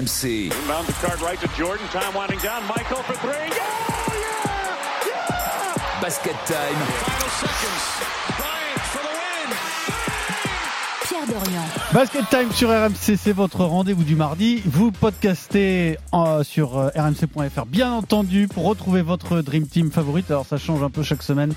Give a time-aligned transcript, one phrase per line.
[0.00, 0.44] RMC.
[0.44, 1.86] Inbound the card right to Jordan.
[1.88, 2.64] Time winding down.
[2.66, 3.32] Michael for three.
[3.32, 6.00] Yeah, yeah, yeah!
[6.00, 6.74] Basket time.
[6.74, 8.19] Final seconds.
[11.10, 11.62] Pierre Dorian.
[11.92, 14.62] Basket Time sur RMC, c'est votre rendez-vous du mardi.
[14.64, 20.30] Vous podcastez euh, sur euh, rmc.fr, bien entendu, pour retrouver votre Dream Team favorite.
[20.30, 21.52] Alors ça change un peu chaque semaine.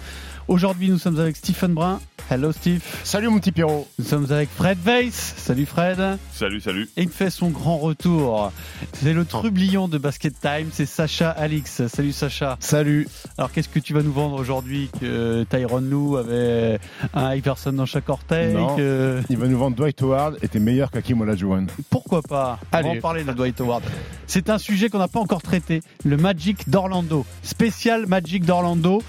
[0.50, 2.02] Aujourd'hui, nous sommes avec Stephen Brun.
[2.30, 2.81] Hello Steve.
[3.04, 3.88] Salut mon petit Pierrot.
[4.00, 5.34] Nous sommes avec Fred Weiss.
[5.38, 6.17] Salut Fred.
[6.34, 6.90] Salut, salut.
[6.98, 8.52] Et il fait son grand retour.
[8.94, 11.85] C'est le trublion de Basket Time, c'est Sacha Alix.
[11.88, 12.58] Salut Sacha.
[12.59, 13.08] Salut.
[13.38, 14.90] Alors qu'est-ce que tu vas nous vendre aujourd'hui?
[14.99, 16.80] Que Tyron Lou avait
[17.13, 18.76] un Iverson dans chaque orteil Non.
[18.76, 21.67] que- Il va nous vendre Dwight Howard était meilleur qu'Hakim Olajuwon.
[21.89, 22.97] Pourquoi pas On va Allez.
[22.99, 23.83] en parler de Dwight Howard.
[24.25, 27.25] C'est un sujet qu'on n'a pas encore traité, le Magic d'Orlando.
[27.41, 29.03] Spécial Magic d'Orlando.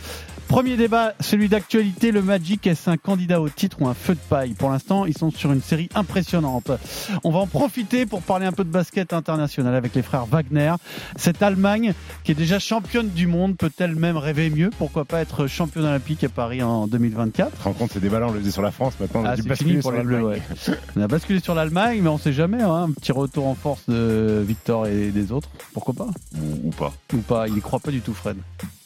[0.49, 4.21] Premier débat, celui d'actualité, le Magic est-ce un candidat au titre ou un feu de
[4.29, 6.71] paille Pour l'instant, ils sont sur une série impressionnante.
[7.25, 10.75] On va en profiter pour parler un peu de basket international avec les frères Wagner.
[11.17, 14.71] Cette Allemagne, qui est déjà championne du monde, peut-elle même rêver mieux?
[14.79, 18.09] Pourquoi pas être championne olympique à Paris en 2024 Tu te rends compte, c'est des
[18.09, 20.23] ballons, on le faisait sur la France, maintenant on a ah, pour sur l'Allemagne.
[20.23, 20.43] ouais.
[20.97, 22.63] On a basculé sur l'Allemagne, mais on sait jamais.
[22.63, 25.49] hein, un petit retour en force de Victor et des autres.
[25.73, 26.09] Pourquoi pas?
[26.37, 26.93] Ou, ou pas.
[27.13, 28.37] Ou pas Il n'y croit pas du tout, Fred.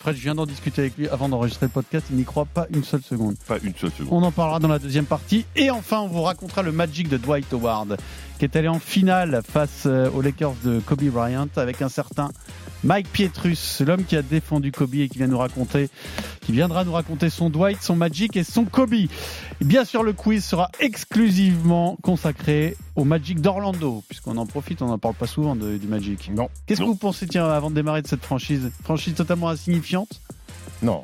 [0.01, 2.07] Fred, je viens d'en discuter avec lui avant d'enregistrer le podcast.
[2.11, 3.35] Il n'y croit pas une seule seconde.
[3.49, 4.13] Pas une seule seconde.
[4.13, 5.45] On en parlera dans la deuxième partie.
[5.57, 7.97] Et enfin, on vous racontera le Magic de Dwight Howard,
[8.39, 12.31] qui est allé en finale face euh, aux Lakers de Kobe Bryant avec un certain
[12.85, 15.91] Mike Pietrus, l'homme qui a défendu Kobe et qui vient nous raconter,
[16.43, 18.95] qui viendra nous raconter son Dwight, son Magic et son Kobe.
[19.61, 24.99] Bien sûr, le quiz sera exclusivement consacré au Magic d'Orlando, puisqu'on en profite, on n'en
[24.99, 26.31] parle pas souvent de- du Magic.
[26.33, 28.71] Non, Qu'est-ce que vous pensez, tiens, avant de démarrer de cette franchise?
[28.85, 30.21] Franchise totalement insignifiante?
[30.83, 31.03] Non.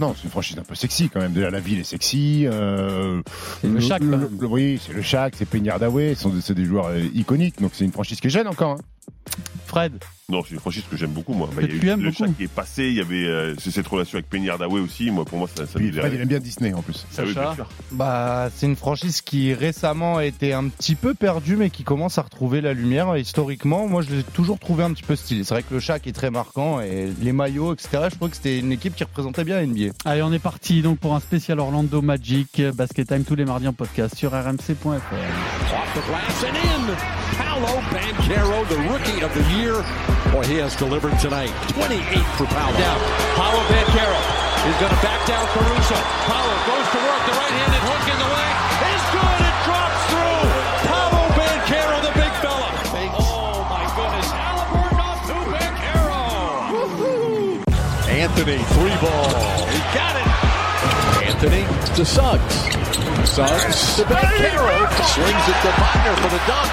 [0.00, 1.32] Non, c'est une franchise un peu sexy quand même.
[1.32, 2.44] Déjà, la ville est sexy.
[2.46, 3.22] Euh,
[3.62, 5.46] C'est le Shaq, le- oui, c'est le Shaq, c'est
[6.34, 7.60] des- c'est des joueurs euh, iconiques.
[7.62, 8.72] Donc c'est une franchise qui est jeune encore.
[8.72, 8.78] hein.
[9.66, 11.48] Fred Non, c'est une franchise que j'aime beaucoup, moi.
[11.54, 13.28] Bah, il y a tu eu aimes le chat qui est passé, il y avait
[13.28, 15.12] euh, c'est cette relation avec Penny Hardaway aussi.
[15.12, 17.06] Moi, pour moi, ça, ça Puis Fred, il aime bien Disney en plus.
[17.06, 17.68] Oui, Sacha bien sûr.
[17.92, 22.18] Bah, c'est une franchise qui récemment a été un petit peu perdue, mais qui commence
[22.18, 23.16] à retrouver la lumière.
[23.16, 25.44] Historiquement, moi, je l'ai toujours trouvé un petit peu stylé.
[25.44, 28.08] C'est vrai que le Shaq est très marquant et les maillots, etc.
[28.10, 29.92] Je trouve que c'était une équipe qui représentait bien NBA.
[30.04, 33.68] Allez, on est parti donc pour un spécial Orlando Magic Basket Time tous les mardis
[33.68, 34.86] en podcast sur rmc.fr.
[40.26, 40.42] Off the glass and in.
[40.42, 40.42] Paolo Banquero, the rookie of the year.
[40.42, 41.54] Boy, he has delivered tonight.
[41.72, 42.78] 28 for Paolo.
[42.78, 43.00] Down.
[43.36, 44.20] Paolo Banquero
[44.66, 45.98] is going to back down Caruso.
[46.26, 47.22] Paolo goes to work.
[47.26, 49.38] The right-handed hook in the way is good.
[49.46, 50.50] It drops through.
[50.90, 52.70] Paolo Banquero, the big fella.
[53.16, 54.28] Oh my goodness.
[54.30, 56.22] Halliburton off to Banquero.
[58.10, 59.30] Anthony, three ball.
[59.70, 60.26] He got it.
[61.26, 61.62] Anthony
[61.94, 62.56] to Suggs.
[63.28, 64.74] Suggs to Banquero.
[65.14, 66.70] Swings it to Wagner for the dunk.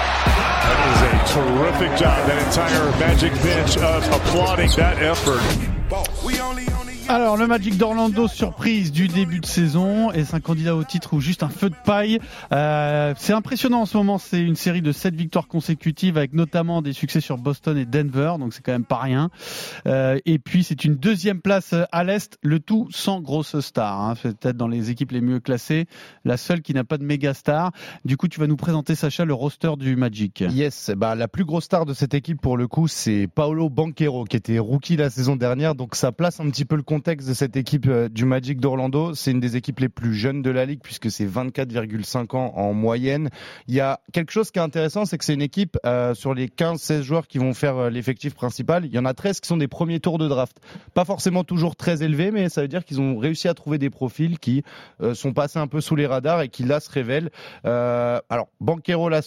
[0.64, 2.26] That is a terrific job.
[2.26, 5.42] That entire Magic bench of applauding that effort.
[7.06, 10.10] Alors, le Magic d'Orlando, surprise du début de saison.
[10.10, 12.18] Est-ce un candidat au titre ou juste un feu de paille
[12.50, 14.16] Euh, C'est impressionnant en ce moment.
[14.16, 18.34] C'est une série de 7 victoires consécutives avec notamment des succès sur Boston et Denver.
[18.40, 19.28] Donc, c'est quand même pas rien.
[19.86, 24.00] Euh, et puis, c'est une deuxième place à l'Est, le tout sans grosse star.
[24.00, 24.14] Hein.
[24.20, 25.86] C'est peut-être dans les équipes les mieux classées,
[26.24, 27.70] la seule qui n'a pas de méga star.
[28.06, 30.42] Du coup, tu vas nous présenter, Sacha, le roster du Magic.
[30.50, 34.24] Yes, bah, la plus grosse star de cette équipe pour le coup, c'est Paolo Banquero
[34.24, 35.74] qui était rookie la saison dernière.
[35.74, 39.14] Donc ça place un petit peu le contexte de cette équipe euh, du Magic d'Orlando.
[39.14, 42.72] C'est une des équipes les plus jeunes de la ligue puisque c'est 24,5 ans en
[42.72, 43.30] moyenne.
[43.66, 46.34] Il y a quelque chose qui est intéressant, c'est que c'est une équipe euh, sur
[46.34, 48.84] les 15-16 joueurs qui vont faire euh, l'effectif principal.
[48.84, 50.56] Il y en a 13 qui sont des premiers tours de draft.
[50.94, 53.90] Pas forcément toujours très élevés, mais ça veut dire qu'ils ont réussi à trouver des
[53.90, 54.62] profils qui
[55.14, 57.30] sont passés un peu sous les radars et qui là se révèlent.
[57.64, 59.22] Alors Banquero, la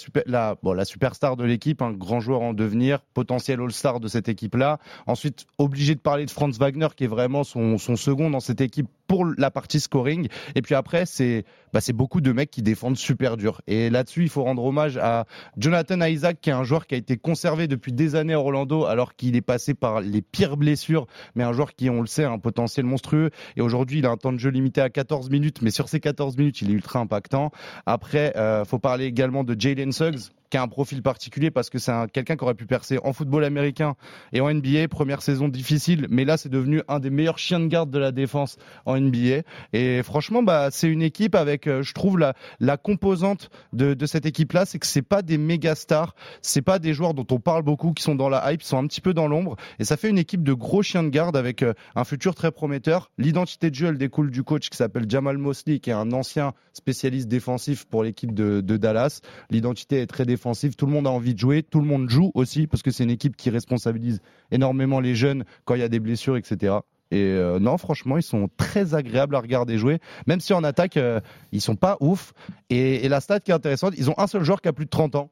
[0.86, 4.80] superstar de l'équipe, un grand joueur en devenir, potentiel All-Star de cette équipe-là.
[5.06, 8.62] Ensuite, obligé de parler de Franz Wagner, qui est vraiment son, son second dans cette
[8.62, 10.28] équipe pour la partie scoring.
[10.56, 13.62] Et puis après, c'est bah, beaucoup de mecs qui défendent super dur.
[13.68, 15.26] Et là-dessus, il faut rendre hommage à
[15.58, 18.86] Jonathan Isaac, qui est un joueur qui a été conservé depuis des années à Orlando,
[18.86, 22.24] alors qu'il est passé par les pires blessures, mais un joueur qui, on le sait,
[22.24, 23.32] a un potentiel monstrueux.
[23.56, 26.00] Et aujourd'hui, il a un temps de jeu limité à 14 minutes, mais sur ces
[26.00, 27.52] 14 minutes, il est ultra impactant.
[27.86, 31.80] Après, euh, faut parler également de Jalen Suggs, qui a un profil particulier parce que
[31.80, 33.96] c'est un- quelqu'un qui aurait pu percer en football américain
[34.34, 34.88] et en NBA.
[34.88, 38.12] Première saison difficile, mais là c'est devenu un des meilleurs chiens de garde de la
[38.12, 39.42] défense en NBA.
[39.74, 44.06] Et franchement, bah, c'est une équipe avec, euh, je trouve, la, la composante de, de
[44.06, 47.40] cette équipe-là, c'est que c'est pas des méga stars, c'est pas des joueurs dont on
[47.40, 49.56] parle beaucoup, qui sont dans la hype, qui sont un petit peu dans l'ombre.
[49.80, 52.52] Et ça fait une équipe de gros chiens de garde avec euh, un futur très
[52.52, 53.12] prometteur.
[53.18, 56.54] L'identité de jeu, elle découle du coach qui s'appelle Jamal Mosley, qui est un ancien
[56.74, 59.20] spécialiste défensif pour l'équipe de, de Dallas.
[59.50, 60.37] L'identité est très défensive.
[60.76, 61.64] Tout le monde a envie de jouer.
[61.64, 65.44] Tout le monde joue aussi parce que c'est une équipe qui responsabilise énormément les jeunes
[65.66, 66.76] quand il y a des blessures, etc.
[67.12, 70.00] Et euh, non, franchement, ils sont très agréables à regarder jouer.
[70.28, 72.34] Même si en attaque, euh, ils sont pas ouf.
[72.70, 74.86] Et, et la stat qui est intéressante, ils ont un seul joueur qui a plus
[74.86, 75.30] de 30 ans.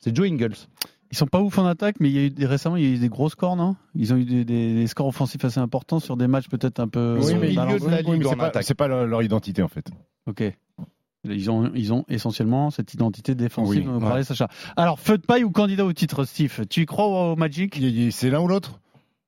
[0.00, 0.54] C'est Joe Ingles.
[1.10, 2.86] Ils sont pas ouf en attaque, mais il y a eu des- récemment il y
[2.86, 3.76] a eu des gros scores, non?
[3.94, 6.88] Ils ont eu des, des- des scores offensifs assez importants sur des matchs peut-être un
[6.88, 7.18] peu.
[7.22, 7.48] Oui, mais
[8.14, 8.64] ligue c'est en pas, attaque.
[8.64, 9.86] c'est pas leur, leur identité en fait.
[10.26, 10.42] Ok.
[11.24, 14.08] Ils ont, ils ont essentiellement cette identité défensive Oui, dont vous ouais.
[14.08, 14.48] parlez, Sacha.
[14.76, 16.66] Alors, feu de paille ou candidat au titre, Steve?
[16.68, 17.76] Tu y crois au, au Magic?
[17.78, 18.80] Il y a- C'est l'un ou l'autre?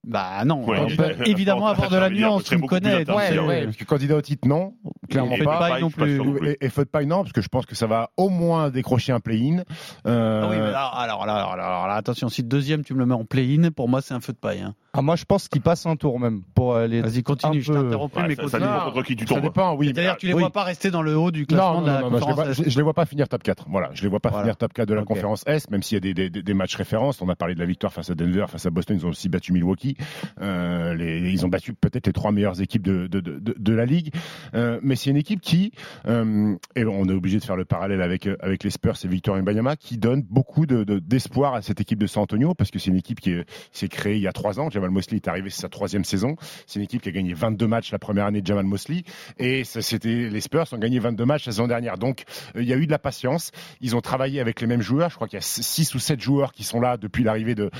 [0.06, 0.78] Bah non, Ouais.
[0.80, 2.98] on peut évidemment avoir de la nuance, tu me connais.
[3.10, 4.74] Ouais, euh, Parce que candidat au titre, non.
[5.10, 5.58] Clairement et feu de pas.
[5.58, 6.20] paille non plus.
[6.48, 8.70] Et, et feu de paille, non, parce que je pense que ça va au moins
[8.70, 9.62] décrocher un play-in.
[10.06, 13.24] Euh, Ah oui, mais alors, alors, alors, attention, si deuxième tu me le mets en
[13.24, 14.60] play-in, pour moi c'est un feu de paille.
[14.60, 14.74] hein.
[14.98, 17.02] Ah, moi, je pense qu'ils passent un tour même pour les.
[17.02, 19.42] Vas-y, continue, je t'interromps plus, Ouais, mais ça, dépend contre qui tu ça tombes.
[19.44, 19.88] dépend, oui.
[19.94, 20.40] C'est-à-dire tu les Oui.
[20.40, 22.20] vois pas rester dans le haut du classement Non, de la non, non, non, je,
[22.20, 22.64] les conférence vois, Est.
[22.64, 23.66] je, je les vois pas finir top 4.
[23.68, 24.44] Voilà, je les vois pas Voilà.
[24.44, 26.54] finir top 4 de la conférence S, même s'il y a des, des, des- des
[26.54, 27.20] matchs références.
[27.20, 28.96] On a parlé de la victoire face à Denver, face à Boston.
[28.98, 29.95] Ils ont aussi battu Milwaukee.
[30.40, 34.12] Euh, ils ont battu peut-être les trois meilleures équipes de, la ligue.
[34.54, 35.72] Euh, mais c'est une équipe qui,
[36.06, 39.76] euh, et on est obligé de faire le parallèle avec, les Spurs et Victor Wembanyama,
[39.76, 42.90] qui donne beaucoup de- de- d'espoir à cette équipe de San Antonio, parce que c'est
[42.90, 44.70] une équipe qui est- s'est créée il y a trois ans.
[44.70, 46.36] Jamal Mosley est arrivé, c'est sa troisième saison.
[46.66, 49.02] C'est une équipe qui a gagné 22 matchs la première année de Jamal Mosley.
[49.38, 51.98] Et c'était les Spurs ont gagné 22 matchs la saison dernière.
[51.98, 53.50] Donc, il y a eu de la patience.
[53.80, 55.10] Ils ont travaillé avec les mêmes joueurs.
[55.10, 57.70] Je crois qu'il y a 6 ou 7 joueurs qui sont là depuis l'arrivée de,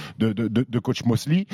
[0.79, 1.47] coach Mosley.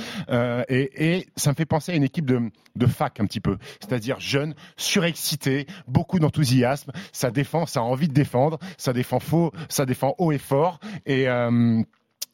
[0.68, 3.58] Et, et ça me fait penser à une équipe de, fac un petit peu.
[3.80, 6.92] C'est-à-dire jeune, surexcité, beaucoup d'enthousiasme.
[7.12, 8.58] Ça défend, ça a envie de défendre.
[8.76, 10.80] Ça défend faux, ça défend haut et fort.
[11.06, 11.82] Et, euh,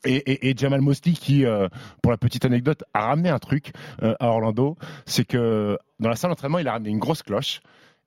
[0.04, 1.68] et, Jamal Mosley qui, euh,
[2.02, 3.72] pour la petite anecdote, a ramené un truc
[4.02, 4.76] euh, à Orlando,
[5.06, 7.60] c'est que dans la salle d'entraînement, il a ramené une grosse cloche.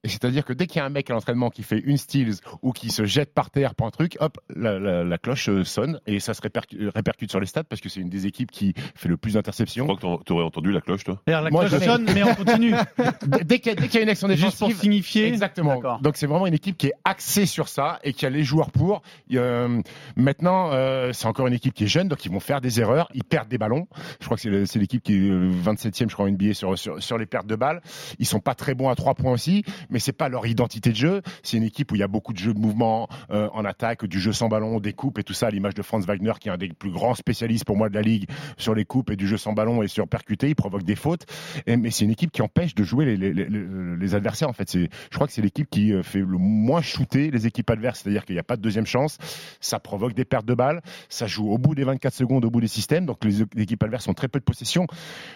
[0.04, 2.34] Et c'est-à-dire que dès qu'il y a un mec à l'entraînement qui fait une steals
[2.64, 5.64] ou qui se jette par terre pour un truc, hop, la, la- la cloche euh,
[5.64, 8.50] sonne et ça se répercu- répercute sur les stats parce que c'est une des équipes
[8.50, 9.86] qui fait le plus Je d'interceptions.
[9.86, 11.22] crois que t'en- t'aurais entendu la cloche, toi.
[11.28, 12.74] D'ailleurs, La Moi, cloche je- sonne, mais on continue.
[13.46, 15.28] Dès qu'il y, a- dès qu'il y a une action Juste pour défensive, signifier.
[15.28, 15.80] Exactement.
[16.02, 18.72] Donc c'est vraiment une équipe qui est axée sur ça et qui a les joueurs
[18.72, 19.04] pour.
[19.34, 19.82] Euh,
[20.16, 23.08] maintenant, euh, c'est encore une équipe qui est jeune, donc ils vont faire des erreurs,
[23.14, 23.88] ils perdent des ballons.
[24.20, 27.02] Je crois que c'est l'équipe qui est euh, 27e, je crois, en NBA sur, sur,
[27.04, 27.82] sur les pertes de balles.
[28.18, 30.96] Ils sont pas très bons à trois points aussi, mais c'est pas leur identité de
[30.96, 31.22] jeu.
[31.44, 34.06] C'est une équipe où il y a beaucoup de jeux de mouvement euh, en attaque,
[34.06, 36.50] du jeu sans ballon, des coupes et tout ça, à l'image de Franz Wagner, qui
[36.50, 39.16] est un des plus grands spécialistes pour moi de la ligue sur les coupes et
[39.16, 40.50] du jeu sans ballon et sur percuter.
[40.50, 41.26] Il provoque des fautes.
[41.68, 44.50] Mais c'est une équipe qui empêche de jouer les, adversaires.
[44.50, 47.70] En fait, je crois que c'est l'équipe qui euh, fait le moins shooter les équipes
[47.70, 48.02] adverses.
[48.02, 49.18] C'est-à-dire qu'il n'y a pas de deuxième chance.
[49.60, 50.82] Ça provoque des pertes de balles.
[51.10, 53.06] Ça joue au bout des 24 secondes, au bout des systèmes.
[53.06, 54.88] Donc les, équipes adverses ont très peu de possession.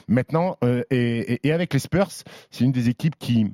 [0.07, 2.09] Maintenant, euh, et avec les Spurs,
[2.51, 3.53] c'est une des équipes qui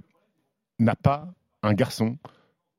[0.83, 1.33] n'a pas
[1.63, 2.18] un garçon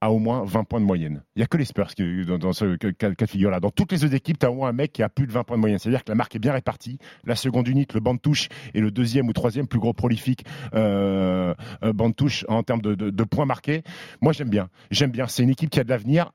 [0.01, 1.23] à au moins 20 points de moyenne.
[1.37, 1.93] Il n'y a que les Spurs
[2.27, 3.61] dans, dans ce cas, de figure-là.
[3.61, 5.33] Dans toutes les autres équipes, tu as au moins un mec qui a plus de
[5.33, 5.79] 20 points de moyenne.
[5.79, 6.99] C'est-à-dire que la marque est bien répartie.
[7.25, 10.45] La seconde unité, le banc de touche, est le deuxième ou troisième plus gros prolifique
[10.75, 11.55] euh,
[11.85, 13.85] euh, banc de touche en termes de, de- de points marqués.
[14.21, 14.71] Moi, j'aime bien.
[14.91, 15.29] J'aime bien.
[15.29, 16.33] C'est une équipe qui a de l'avenir.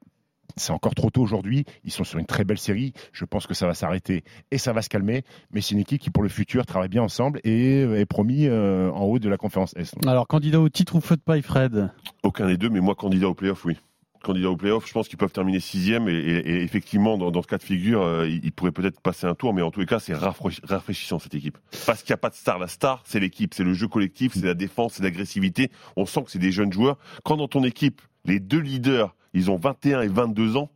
[0.57, 1.65] C'est encore trop tôt aujourd'hui.
[1.83, 2.93] Ils sont sur une très belle série.
[3.13, 5.23] Je pense que ça va s'arrêter et ça va se calmer.
[5.51, 8.89] Mais c'est une équipe qui, pour le futur, travaille bien ensemble et est promis euh,
[8.91, 9.93] en haut de la conférence Est.
[10.07, 11.91] Alors, candidat au titre ou feu de paille, Fred?
[12.23, 13.77] Aucun des deux, mais moi, candidat au playoff, oui.
[14.23, 17.43] Candidat au playoff, je pense qu'ils peuvent terminer sixième et, et- et effectivement, dans, dans
[17.43, 19.79] ce cas de figure, euh, ils, ils pourraient peut-être passer un tour, mais en tous
[19.79, 21.57] les cas, c'est rafraîchi- rafraîchissant cette équipe.
[21.85, 22.57] Parce qu'il n'y a pas de star.
[22.57, 25.69] La star, c'est l'équipe, c'est le jeu collectif, c'est la défense, c'est l'agressivité.
[25.95, 26.97] On sent que c'est des jeunes joueurs.
[27.23, 30.69] Quand dans ton équipe, les deux leaders, ils ont 21 et 22 ans,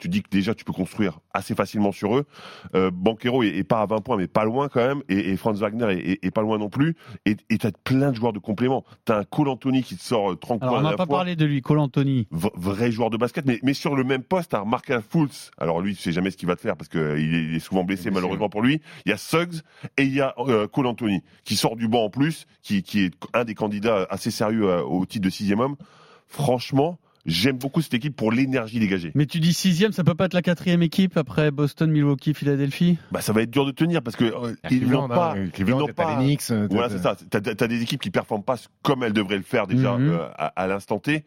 [0.00, 2.26] tu dis que déjà tu peux construire assez facilement sur eux.
[2.74, 5.02] Euh, Banquero est, est pas à 20 points, mais pas loin quand même.
[5.08, 6.96] Et, et Franz Wagner est, est- est pas loin non plus.
[7.26, 8.84] Et tu as plein de joueurs de complément.
[9.06, 11.06] Tu as un Cole Anthony qui te sort euh, 30 Alors, points on n'a pas
[11.06, 11.18] fois.
[11.18, 12.26] parlé de lui, Cole Anthony.
[12.32, 15.52] V- vrai joueur de basket, mais, mais sur le même poste, tu as Markel Fultz.
[15.58, 17.60] Alors lui, tu sais jamais ce qu'il va te faire parce qu'il est, il est
[17.60, 18.82] souvent blessé, malheureusement pour lui.
[19.06, 19.60] Il y a Suggs
[19.96, 23.04] et il y a euh, Cole Anthony qui sort du banc en plus, qui, qui
[23.04, 25.76] est un des candidats assez sérieux euh, au titre de sixième homme.
[26.26, 29.12] Franchement, j'aime beaucoup cette équipe pour l'énergie dégagée.
[29.14, 32.98] Mais tu dis sixième, ça peut pas être la quatrième équipe après Boston, Milwaukee, Philadelphie?
[33.12, 35.64] Bah, ça va être dur de tenir parce que euh, ils n'ont pas, hein, ils
[35.66, 36.18] n'ont pas.
[36.18, 37.16] les Knicks, euh, Voilà, c'est ça.
[37.30, 40.08] T'as, des équipes qui performent pas comme elles devraient le faire déjà Mhm.
[40.10, 41.24] euh, à, à l'instant T.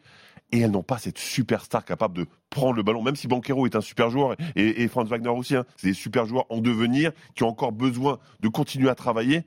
[0.52, 3.76] et elles n'ont pas cette superstar capable de prendre le ballon, même si Banquero est
[3.76, 7.42] un super joueur et, Franz Wagner aussi, hein, c'est des super joueurs en devenir qui
[7.42, 9.44] ont encore besoin de continuer à travailler.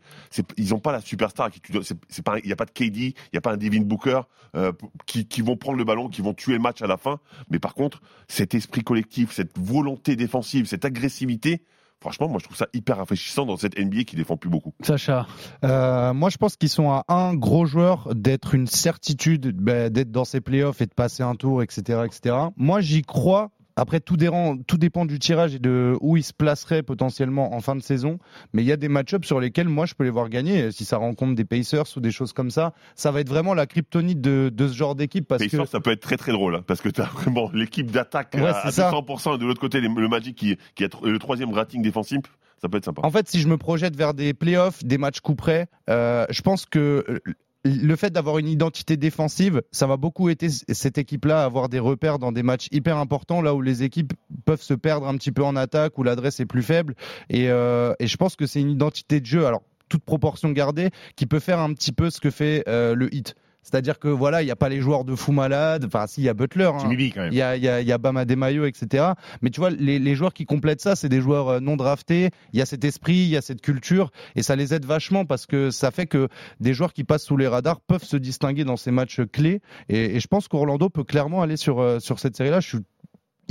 [0.58, 1.50] Ils n'ont pas la superstar.
[1.70, 4.22] Il n'y a pas de KD, il n'y a pas un Devin Booker
[4.56, 4.72] euh,
[5.08, 7.20] qui, qui vont prendre le ballon, qui vont tuer le match à la fin.
[7.50, 11.64] Mais par contre, cet esprit collectif, cette volonté défensive, cette agressivité,
[12.02, 14.74] franchement, moi je trouve ça hyper rafraîchissant dans cette NBA qui défend plus beaucoup.
[14.82, 15.28] Sacha.
[15.64, 20.12] Euh, moi, je pense qu'ils sont à un gros joueur d'être une certitude, bah, d'être
[20.12, 22.36] dans ces playoffs et de passer un tour, etc., etc.
[22.58, 23.52] Moi, j'y crois.
[23.76, 27.62] Après, tout dépend, tout dépend du tirage et de où ils se placeraient potentiellement en
[27.62, 28.20] fin de saison.
[28.54, 30.72] Mais il y a des match-ups sur lesquels moi je peux les voir gagner.
[30.72, 33.66] Si ça rencontre des Pacers ou des choses comme ça, ça va être vraiment la
[33.66, 36.56] kryptonite de, de ce genre d'équipe parce Pacers, que ça peut être très très drôle,
[36.56, 38.92] hein, parce que tu as vraiment l'équipe d'attaque Ouais, à, à ça.
[38.92, 42.22] 200% et de l'autre côté les- le Magic qui, qui a le troisième rating défensif,
[42.62, 43.02] ça peut être sympa.
[43.04, 46.42] En fait, si je me projette vers des playoffs, des matchs coup près, euh, je
[46.42, 47.20] pense que euh,
[47.64, 51.80] le fait d'avoir une identité défensive, ça va beaucoup aider cette équipe-là à avoir des
[51.80, 54.14] repères dans des matchs hyper importants, là où les équipes
[54.46, 56.96] peuvent se perdre un petit peu en attaque, où l'adresse est plus faible.
[57.30, 61.26] Et, euh, je pense que c'est une identité de jeu, alors toute proportion gardée, qui
[61.26, 63.36] peut faire un petit peu ce que fait euh, le hit.
[63.64, 65.86] C'est-à-dire que voilà, il n'y a pas les joueurs de fou malades.
[65.86, 66.66] Enfin, si, il y a Butler.
[66.74, 66.90] hein.
[67.12, 67.32] Quand même.
[67.32, 69.12] Il y a, il y a, il y a Bam Adebayo, etc.
[69.42, 72.30] Mais tu vois, les, les joueurs qui complètent ça, c'est des joueurs euh, non draftés.
[72.54, 75.26] Il y a cet esprit, il y a cette culture, et ça les aide vachement
[75.26, 76.28] parce que ça fait que
[76.60, 79.62] des joueurs qui passent sous les radars peuvent se distinguer dans ces matchs clés.
[79.90, 82.60] Et, et je pense qu'Orlando peut clairement aller sur euh, sur cette série-là.
[82.62, 82.78] Je suis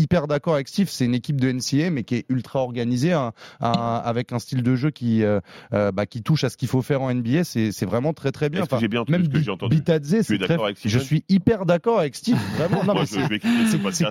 [0.00, 3.32] hyper d'accord avec Steve, c'est une équipe de NCA mais qui est ultra organisée, un-
[3.60, 5.40] avec un style de jeu qui euh,
[5.74, 7.44] euh, bah, qui touche à ce qu'il faut faire en NBA.
[7.44, 8.64] C'est vraiment très très bien.
[8.66, 10.64] Que j'ai bien entendu même ce que j'ai entendu Bitadze, Tu es c'est d'accord très.
[10.66, 12.36] avec Je suis hyper d'accord avec Steve.
[12.56, 12.84] Vraiment.
[12.84, 13.38] Non, Moi, mais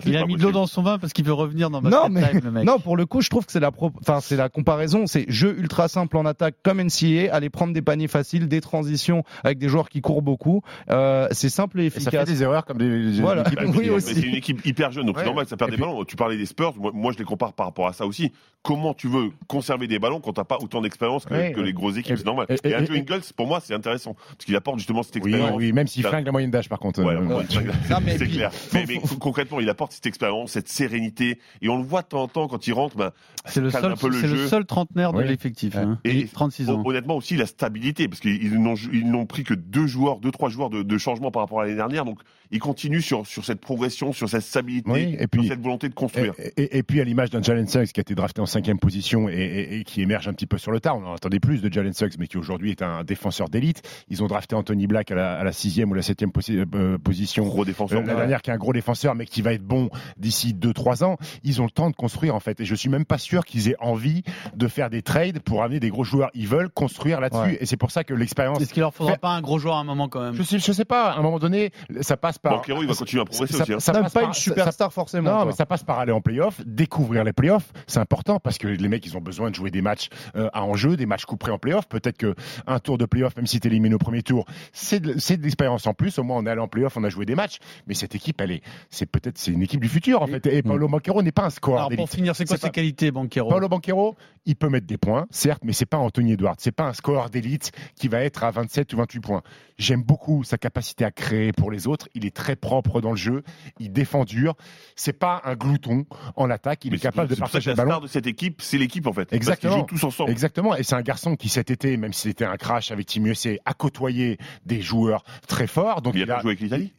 [0.05, 2.29] Il a mis de l'eau dans son vin parce qu'il veut revenir dans Non, mais-
[2.29, 2.65] Time, le mec.
[2.65, 5.05] Non, pour le coup, je trouve que c'est la, pro- enfin, c'est la comparaison.
[5.07, 9.23] C'est jeu ultra simple en attaque comme NCAA, aller prendre des paniers faciles, des transitions
[9.43, 10.61] avec des joueurs qui courent beaucoup.
[10.89, 12.29] Euh, c'est simple et Et ça fait efficace.
[12.29, 13.43] des erreurs comme des, des Voilà.
[13.75, 15.21] Oui, C'est une équipe hyper jeune, donc Ouais.
[15.23, 16.03] c'est normal que ça perde Et des ballons.
[16.05, 18.31] Tu parlais des Spurs, moi, moi, je les compare par rapport à ça aussi.
[18.61, 21.65] Comment tu veux conserver des ballons quand t'as pas autant d'expérience que, Ouais, que ouais.
[21.67, 22.45] les grosses équipes Et- C'est normal.
[22.49, 25.51] et- Et, et- Andrew Ingles, pour moi, c'est intéressant parce qu'il apporte justement cette expérience.
[25.55, 27.01] oui, même s'il flingue la moyenne d'âge par contre.
[27.03, 27.45] Ouais, Euh, ouais.
[28.17, 28.51] C'est puis, clair.
[28.73, 28.85] mais,
[29.19, 32.47] concrètement, il apporte cette expérience, cette sérénité, et on le voit de temps en temps
[32.49, 32.97] quand il rentre.
[32.97, 33.11] Ben,
[33.45, 34.47] C'est le seul, un peu le c'est le jeu.
[34.47, 35.27] seul trentenaire de Oui.
[35.27, 35.75] l'effectif.
[35.77, 35.97] Hein.
[36.03, 36.81] Et- Il a 36 ans.
[36.85, 40.31] Hon- Honnêtement aussi la stabilité parce qu'ils n'ont ils n'ont pris que deux joueurs, deux
[40.31, 42.03] trois joueurs de, de changement par rapport à l'année dernière.
[42.03, 42.19] Donc
[42.51, 45.89] ils continuent sur sur cette progression, sur cette stabilité, Oui, et puis- sur cette volonté
[45.89, 46.33] de construire.
[46.39, 48.79] Et, et- et puis à l'image d'un Jalen Suggs qui a été drafté en cinquième
[48.79, 51.39] position et, et- et qui émerge un petit peu sur le tard, on en attendait
[51.39, 53.81] plus de Jalen Suggs, mais qui aujourd'hui est un défenseur d'élite.
[54.09, 56.97] Ils ont drafté Anthony Black à la, à la sixième ou la septième posi- euh,
[56.97, 57.45] position.
[57.45, 57.99] Gros défenseur.
[58.01, 61.03] Euh, la dernière qui est un gros défenseur mais qui va être bon d'ici 2-3
[61.03, 63.45] ans, ils ont le temps de construire en fait et je suis même pas sûr
[63.45, 64.23] qu'ils aient envie
[64.55, 67.57] de faire des trades pour amener des gros joueurs, ils veulent construire là-dessus Ouais.
[67.61, 69.75] et c'est pour ça que l'expérience Est-ce qu'il leur faudra Fait- pas un gros joueur
[69.75, 70.33] à un moment quand même?
[70.33, 72.95] Je sais, je sais pas, à un moment donné, ça passe par Banquero, il va
[72.95, 73.73] continuer à progresser ça- aussi.
[73.73, 73.79] hein.
[73.79, 75.29] ça passe pas par- une superstar forcément.
[75.31, 75.45] non, quoi.
[75.47, 78.87] mais ça passe par aller en playoff, découvrir les playoffs, c'est important parce que les
[78.87, 81.57] mecs ils ont besoin de jouer des matchs euh, à enjeu, des matchs couperés en
[81.59, 81.87] playoff.
[81.87, 82.35] Peut-être que
[82.67, 85.93] un tour de playoff, même si t'es éliminé au premier tour, c'est de, l'expérience en
[85.93, 86.17] plus.
[86.19, 87.57] Au moins on est allé en playoff, on a joué des matchs.
[87.87, 90.45] Mais cette équipe, elle est, c'est peut-être c'est une équipe du futur en fait.
[90.47, 93.11] Et Paolo Banquero n'est pas un scoreur Alors pour finir, c'est quoi ses pas- qualités,
[93.11, 93.49] Banquero?
[93.49, 94.15] Paolo Banquero,
[94.45, 97.29] il peut mettre des points, certes, mais c'est pas Anthony Edwards, c'est pas un scoreur
[97.29, 99.41] d'élite qui va être à 27 ou 28 points.
[99.77, 102.07] J'aime beaucoup sa capacité à créer pour les autres.
[102.13, 103.43] Il est très propre dans le jeu,
[103.79, 104.55] il défend dur.
[104.95, 106.05] C'est pas un glouton
[106.35, 107.91] en attaque, il Mais est capable de partager le la ballon.
[107.91, 109.31] star de cette équipe, c'est l'équipe en fait.
[109.33, 109.73] Exactement.
[109.73, 110.31] Parce jouent tous ensemble.
[110.31, 113.27] Exactement, et c'est un garçon qui cet été, même si c'était un crash avec Team
[113.27, 116.01] USA, a côtoyé des joueurs très forts.
[116.01, 116.93] Donc Il a pas joué avec l'Italie?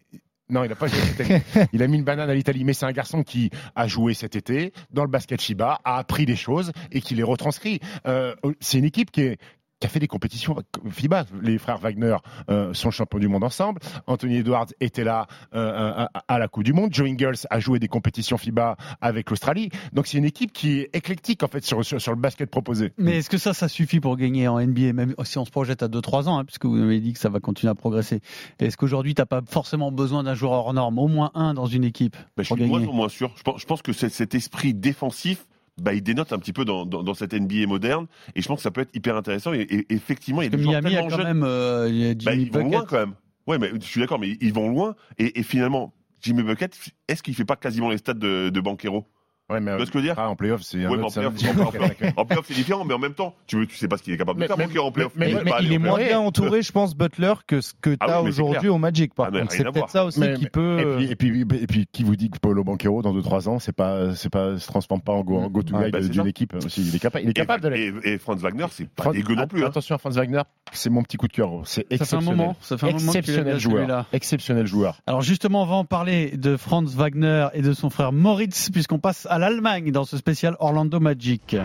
[0.49, 1.68] Non, il n'a pas joué avec l'Italie.
[1.72, 4.37] il a mis une banane à l'Italie, mais c'est un garçon qui a joué cet
[4.37, 7.80] été dans le basket Shiba, a appris des choses et qui les retranscrit.
[8.06, 9.38] Euh, c'est une équipe qui est
[9.80, 10.56] qui a fait des compétitions
[10.90, 11.25] FIBA.
[11.42, 12.16] Les frères Wagner
[12.50, 13.80] euh, sont champions du monde ensemble.
[14.06, 16.92] Anthony Edwards était là euh, à, à la Coupe du Monde.
[16.92, 19.70] Joe Ingles a joué des compétitions FIBA avec l'Australie.
[19.94, 22.92] Donc c'est une équipe qui est éclectique en fait sur, sur, sur le basket proposé.
[22.99, 25.82] Mais est-ce que ça, ça suffit pour gagner en NBA, même si on se projette
[25.82, 28.20] à 2-3 ans, hein, puisque vous m'avez dit que ça va continuer à progresser
[28.58, 31.66] Est-ce qu'aujourd'hui, tu n'as pas forcément besoin d'un joueur hors norme, au moins un dans
[31.66, 33.32] une équipe Bah, je pour suis de moins gagner en moins sûr.
[33.37, 35.46] Je pense, je pense que c'est- cet esprit défensif,
[35.80, 38.06] bah, il dénote un petit peu dans, dans, dans cette NBA moderne.
[38.34, 39.52] Et je pense que ça peut être hyper intéressant.
[39.52, 41.26] Et, et effectivement, il y a des joueurs Miami a tellement quand jeunes.
[41.26, 43.14] même euh, il y a Bah, ils vont loin quand même.
[43.46, 44.94] Ouais, mais je suis d'accord, mais ils vont loin.
[45.18, 49.06] Et, et finalement, Jimmy Bucket, est-ce qu'il fait pas quasiment les stats de, de Banquero?
[49.50, 51.09] Ouais, mais Tu vois ce que je veux dire ah, en playoff, c'est Ouais, en
[51.09, 54.16] c'est playoff, c'est différent, mais en même temps, tu, tu sais pas ce qu'il est
[54.19, 55.12] capable de Mais- faire, en playoff.
[55.16, 58.21] Mais, il est moins bien entouré, je pense, Butler, que ce que tu Ah as
[58.21, 59.14] oui, mais c'est aujourd'hui au Magic.
[59.14, 60.78] Par Ah, c'est peut-être ça aussi Mais- qui peut.
[60.80, 63.49] Et euh, puis, et, puis, et puis, qui vous dit que Paulo Banquero, dans 2-3
[63.49, 65.99] ans, c'est pas, c'est pas, se transforme pas en go, en go-to Ouais, guy bah,
[66.02, 66.83] c'est d'une équipe aussi.
[66.88, 68.07] Il est capable, il est Et- capable de l'être.
[68.07, 69.64] Et, Franz Wagner, c'est pas dégueu non plus.
[69.64, 69.69] Hein.
[69.69, 70.42] Attention à Franz Wagner,
[70.73, 71.50] c'est mon petit coup de cœur.
[71.64, 72.37] C'est fait un exceptionnel.
[72.37, 74.07] moment, ça fait un moment que tu l'aimes bien, exceptionnel joueur.
[74.12, 75.00] Exceptionnel joueur.
[75.07, 78.99] Alors justement, on va en parler de Franz Wagner et de son frère Moritz, puisqu'on
[78.99, 81.56] passe à l'Allemagne dans ce spécial Orlando Magic.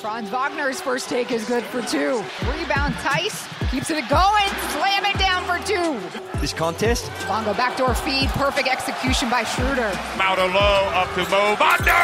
[0.00, 2.20] Franz Wagner's first take is good for two.
[2.58, 4.48] Rebound Tice keeps it going.
[4.72, 5.96] Slam it down for two.
[6.40, 8.28] This contest Longo backdoor feed.
[8.30, 9.92] Perfect execution by Schroeder.
[10.18, 12.02] Mount low up to Mo Wagner.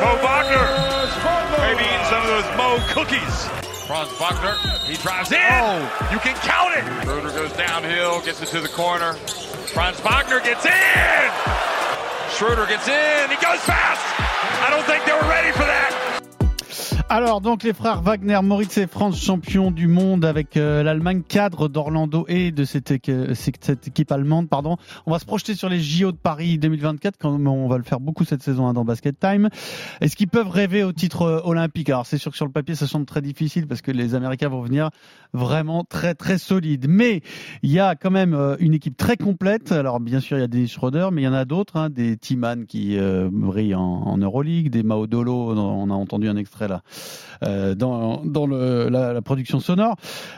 [0.00, 0.66] Mo Wagner.
[1.60, 3.64] Maybe eating some of those Mo cookies.
[3.86, 4.56] Franz Wagner,
[4.86, 5.38] he drives in.
[5.38, 6.08] Oh.
[6.10, 7.04] You can count it.
[7.04, 9.12] Schroeder goes downhill, gets it to the corner.
[9.74, 11.83] Franz Wagner gets in.
[12.34, 13.30] Schroeder gets in.
[13.30, 14.02] He goes fast.
[14.66, 16.03] I don't think they were ready for that.
[17.10, 21.68] Alors donc les frères Wagner, Moritz et Franz, champions du monde avec euh, l'Allemagne, cadre
[21.68, 22.94] d'Orlando et de cette,
[23.34, 24.48] cette équipe allemande.
[24.48, 24.78] Pardon.
[25.04, 28.00] On va se projeter sur les JO de Paris 2024, comme on va le faire
[28.00, 29.50] beaucoup cette saison hein, dans Basket Time.
[30.00, 31.90] Est-ce qu'ils peuvent rêver au titre euh, olympique?
[31.90, 34.48] Alors c'est sûr que sur le papier ça semble très difficile parce que les Américains
[34.48, 34.88] vont venir
[35.34, 36.86] vraiment très très solides.
[36.88, 37.20] Mais
[37.62, 39.72] il y a quand même euh, une équipe très complète.
[39.72, 41.90] Alors bien sûr il y a des Schroeder, mais il y en a d'autres, hein,
[41.90, 42.98] des Timan qui
[43.30, 46.82] brillent en, en Euroleague, des Maodolo, on a entendu un extrait là
[47.42, 49.96] euh, dans, dans le, la, la production sonore.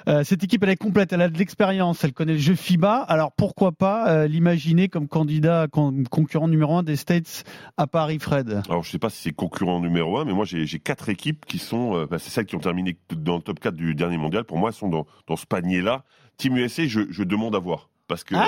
[0.08, 2.96] Euh, cette équipe, elle est complète, elle a de l'expérience, elle connaît le jeu FIBA.
[2.96, 7.44] Alors pourquoi pas euh, l'imaginer comme candidat, con- concurrent numéro un des States
[7.76, 8.62] à Paris, Fred?
[8.68, 11.58] Alors, je sais pas si c'est concurrent numéro un, mais moi, j'ai quatre équipes qui
[11.58, 14.44] sont, bah, c'est celles qui ont terminé dans le top 4 du dernier mondial.
[14.44, 16.04] Pour moi, elles sont dans, dans ce panier-là.
[16.36, 17.88] Team USA, je, je demande à voir.
[18.08, 18.34] Parce que.
[18.36, 18.46] Ah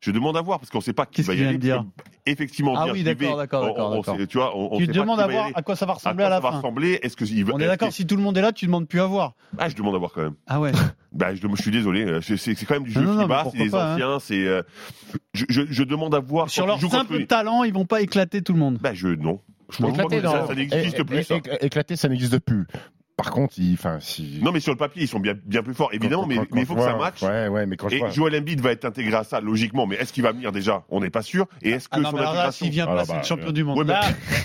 [0.00, 1.58] je demande à voir parce qu'on ne sait pas qui Qu'est-ce va y aller.
[1.58, 1.84] dire
[2.26, 5.48] Effectivement, Ah oui, d'accord, d'accord, Tu vois, on, on Tu sait demandes pas à voir
[5.54, 6.56] à quoi ça va À ressembler quoi à la ça va fin.
[6.58, 8.66] ressembler Est-ce que il va- On est d'accord, si tout le monde est là, tu
[8.66, 9.34] demandes plus à voir.
[9.58, 10.34] Ah, je demande à voir quand même.
[10.46, 10.72] Ah ouais.
[11.12, 12.04] Bah, je, je suis désolé.
[12.04, 13.94] euh, C'est quand même du jeu FIBA, c'est des hein.
[13.94, 14.46] anciens, c'est.
[14.46, 14.62] euh,
[15.34, 16.48] je, demande à voir.
[16.48, 18.78] Sur leur simple talent, ils vont pas éclater tout le monde.
[18.80, 19.40] Bah, je non.
[19.70, 21.18] Je pense que ça, n'existe plus.
[21.18, 21.34] é- Ça.
[21.36, 22.66] é- Éclaté, ça n'existe plus.
[23.22, 24.38] Par contre, il, enfin, si.
[24.42, 26.46] Non, mais sur le papier, ils sont bien, bien plus forts, évidemment, Quand- mais, quand-
[26.52, 27.22] mais il faut que ça matche.
[27.22, 29.86] Ouais, ouais, mais quand je Et vois- Joel Embiid va être intégré à ça, logiquement,
[29.86, 30.82] mais est-ce qu'il va venir déjà?
[30.88, 31.46] On n'est pas sûr.
[31.62, 33.12] Et est-ce que Ah non, son alors là, intégration s'il vient Ah, pas, là, c'est
[33.12, 33.78] le bah, champion euh, du monde.
[33.78, 33.94] Ouais, mais-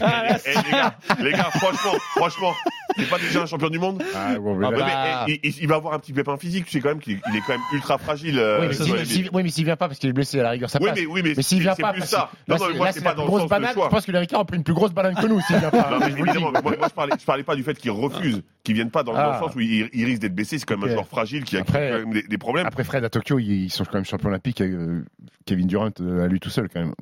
[0.01, 2.51] ah, là, Eh, les, gars, les gars, franchement, franchement,
[2.97, 5.23] c'est pas déjà un champion du monde Ah, bon, mais Ah là- bah.
[5.27, 7.19] mais, eh, il, il va avoir un petit pépin physique, tu sais quand même qu'il
[7.29, 8.37] il est quand même ultra fragile.
[8.39, 8.73] euh, Oui, mais
[9.05, 10.89] s'il- oui, mais s'il vient pas parce qu'il est blessé à la rigueur, ça Oui,
[10.89, 10.99] passe.
[10.99, 12.29] mais, oui, mais, Mais s'il vient c'est pas, plus parce ça.
[12.47, 13.49] Non, là, non, mais c'est- moi, là, c'est c'est pas la dans le grosse sens
[13.49, 13.69] banane.
[13.69, 13.89] de Je choix.
[13.89, 15.89] pense que les Ricains ont pris une plus grosse banane que nous s'il vient pas.
[15.91, 16.37] Non, mais Je vous le dis.
[16.37, 19.03] évidemment, moi, moi, je parlais, je parlais pas du fait qu'il refuse, qu'il vienne pas
[19.03, 19.39] dans, dans Ah.
[19.39, 20.57] le sens où il, il risque d'être blessé.
[20.59, 20.89] C'est quand même Ok.
[20.89, 22.65] un joueur fragile qui a, qui a Après- quand même des, des problèmes.
[22.67, 24.61] Après Fred à Tokyo, ils ils sont quand même champions olympiques.
[24.61, 25.03] euh,
[25.45, 26.93] Kevin Durant euh, à lui tout seul quand même.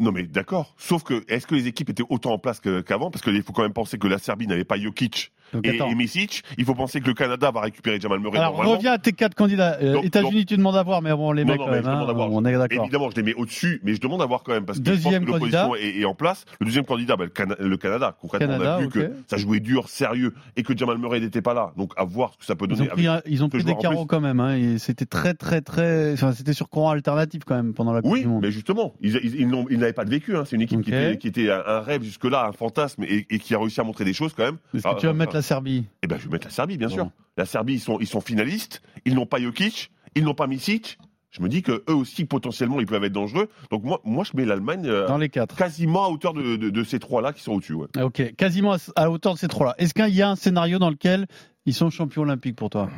[0.00, 0.74] Non, mais d'accord.
[0.78, 3.10] Sauf que, est-ce que les équipes étaient autant en place qu'avant?
[3.10, 6.28] Parce qu'il faut quand même penser que la Serbie n'avait pas Jokic Donc, et, et.
[6.58, 8.38] Il faut penser que le Canada va récupérer Jamal Murray.
[8.38, 9.78] Alors reviens à tes quatre candidats.
[9.82, 11.82] Euh, États-Unis, tu demandes à voir, mais bon, on les Non, met non, quand même.
[11.82, 12.28] demande hein, voir.
[12.32, 12.82] on est d'accord.
[12.84, 15.24] Évidemment, je les mets au-dessus, mais je demande à voir quand même parce que Deuxième
[15.24, 16.44] je pense que l'opposition est, est en place.
[16.60, 18.16] Le deuxième candidat, bah, le, Cana- le Canada.
[18.20, 21.42] Concrètement, Canada, on a vu que ça jouait dur, sérieux, et que Jamal Murray n'était
[21.42, 21.72] pas là.
[21.76, 22.88] Donc, à voir ce que ça peut Ils ont donner.
[22.90, 24.40] pris, avec- un- ils ont pris des carreaux quand même.
[24.40, 26.12] Hein, c'était très, très, très.
[26.12, 28.42] Enfin, c'était sur courant alternatif quand même pendant la Coupe Oui, du Monde.
[28.42, 30.36] mais justement, ils, n'avaient pas de vécu.
[30.36, 30.44] Hein.
[30.46, 33.54] C'est une équipe qui était, qui était un, rêve jusque-là, un fantasme, et, et qui
[33.54, 34.56] a réussi à montrer des choses quand même.
[34.74, 35.39] Est-ce que Ah, tu vas ah, mettre ah.
[35.40, 37.10] La Serbie Eh ben, je vais mettre la Serbie, bien sûr.
[37.38, 38.82] La Serbie, ils sont, ils sont finalistes.
[39.06, 39.90] Ils n'ont pas Jokic.
[40.14, 40.98] Ils n'ont pas Misic.
[41.30, 43.48] Je me dis que eux aussi, potentiellement, ils peuvent être dangereux.
[43.70, 46.70] Donc, moi, moi je mets l'Allemagne euh, dans les quatre quasiment à hauteur de, de,
[46.70, 47.74] de ces trois-là qui sont au-dessus.
[47.74, 47.86] Ouais.
[47.96, 49.74] Ah, Ok, quasiment à, hauteur de ces trois-là.
[49.78, 51.26] Est-ce qu'il y a un scénario dans lequel
[51.66, 52.88] ils sont champions olympiques pour toi?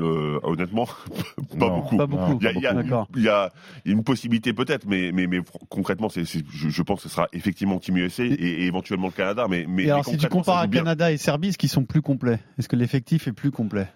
[0.00, 0.84] Euh, honnêtement,
[1.58, 1.76] pas Non.
[1.78, 1.96] beaucoup.
[1.96, 2.38] Pas beaucoup.
[2.40, 3.08] Il y a, il y a- D'accord.
[3.16, 3.50] il y a
[3.84, 7.78] une possibilité peut-être, mais, mais, mais concrètement, c'est, je, je pense que ce sera effectivement
[7.80, 9.46] Team USA et, et éventuellement le Canada.
[9.50, 10.68] Mais, mais, Et alors, mais si tu compares à.
[10.68, 12.38] Canada et Serbie, est-ce qu'ils sont plus complets?
[12.58, 13.88] Est-ce que l'effectif est plus complet?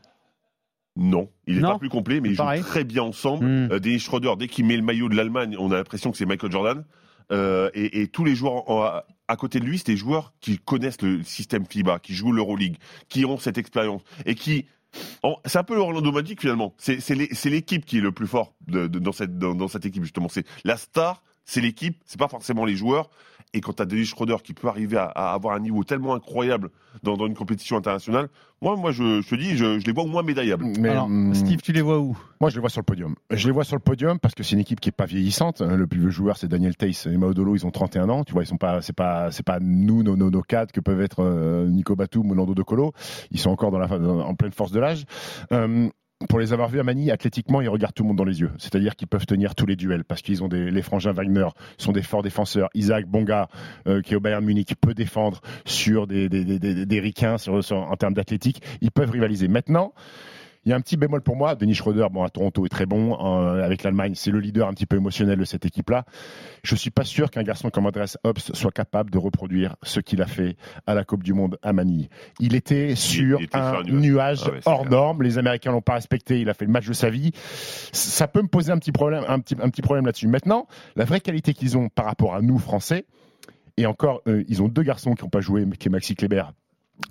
[0.96, 3.44] Non, il n'est pas plus complet, mais ils jouent très bien ensemble.
[3.44, 3.72] Hmm.
[3.72, 6.26] Euh, Dennis Schroeder, dès qu'il met le maillot de l'Allemagne, on a l'impression que c'est
[6.26, 6.84] Michael Jordan.
[7.32, 10.34] Euh, et, et tous les joueurs en- à, à côté de lui, c'est des joueurs
[10.40, 12.76] qui connaissent le système FIBA, qui jouent l'Euroleague,
[13.08, 14.66] qui ont cette expérience et qui.
[15.46, 16.74] C'est un peu le Orlando Magic finalement.
[16.78, 17.00] C'est
[17.46, 20.28] l'équipe qui est le plus fort de- de- dans, cette, dans, dans cette équipe justement.
[20.28, 23.10] C'est la star, c'est l'équipe, c'est pas forcément les joueurs.
[23.54, 26.14] Et quand tu as Dennis Schroeder qui peut arriver à, à avoir un niveau tellement
[26.14, 26.68] incroyable
[27.02, 28.28] dans, dans une compétition internationale,
[28.60, 30.64] moi, moi je, je te dis, je, je les vois au moins médaillables.
[30.80, 32.18] Mais, Alors, hum, Steve, tu les vois où?
[32.40, 33.14] Moi, je les vois sur le podium.
[33.30, 35.60] Je les vois sur le podium parce que c'est une équipe qui est pas vieillissante.
[35.62, 35.76] hein.
[35.76, 37.54] Le plus vieux joueur, c'est Daniel Tace et Maudolo.
[37.54, 38.24] Ils ont 31 ans.
[38.24, 40.80] Tu vois, ils sont pas, c'est pas, c'est pas nous, nos, nos, nos cadres que
[40.80, 42.92] peuvent être euh, Nico Batum ou Nando De Colo.
[43.30, 45.04] Ils sont encore dans la, dans- en pleine force de l'âge.
[45.52, 45.88] Euh,
[46.28, 48.50] pour les avoir vus à Manille, athlétiquement, ils regardent tout le monde dans les yeux.
[48.58, 51.92] C'est-à-dire qu'ils peuvent tenir tous les duels parce qu'ils ont des, les frangins Wagner sont
[51.92, 52.68] des forts défenseurs.
[52.74, 53.48] Isaac Bonga,
[53.86, 57.14] euh, qui est au Bayern Munich, peut défendre sur des, des, des, des, des
[57.72, 58.62] en termes d'athlétique.
[58.80, 59.48] Ils peuvent rivaliser.
[59.48, 59.92] Maintenant,
[60.64, 61.54] il y a un petit bémol pour moi.
[61.54, 64.14] Denis Schroeder, bon, à Toronto, est très bon euh, avec l'Allemagne.
[64.14, 66.04] C'est le leader un petit peu émotionnel de cette équipe-là.
[66.62, 70.22] Je suis pas sûr qu'un garçon comme Andreas Hobbs soit capable de reproduire ce qu'il
[70.22, 72.08] a fait à la Coupe du Monde à Manille.
[72.40, 74.42] Il était sur il était un sur un nuage, nuage.
[74.46, 74.90] Ah ouais, hors clair.
[74.90, 75.22] norme.
[75.22, 76.40] Les Américains l'ont pas respecté.
[76.40, 77.32] Il a fait le match de sa vie.
[77.92, 80.28] Ça peut me poser un petit problème, un petit, un petit problème là-dessus.
[80.28, 83.04] Maintenant, la vraie qualité qu'ils ont par rapport à nous, Français,
[83.76, 86.44] et encore, euh, ils ont deux garçons qui n'ont pas joué, qui est Maxi Kleber,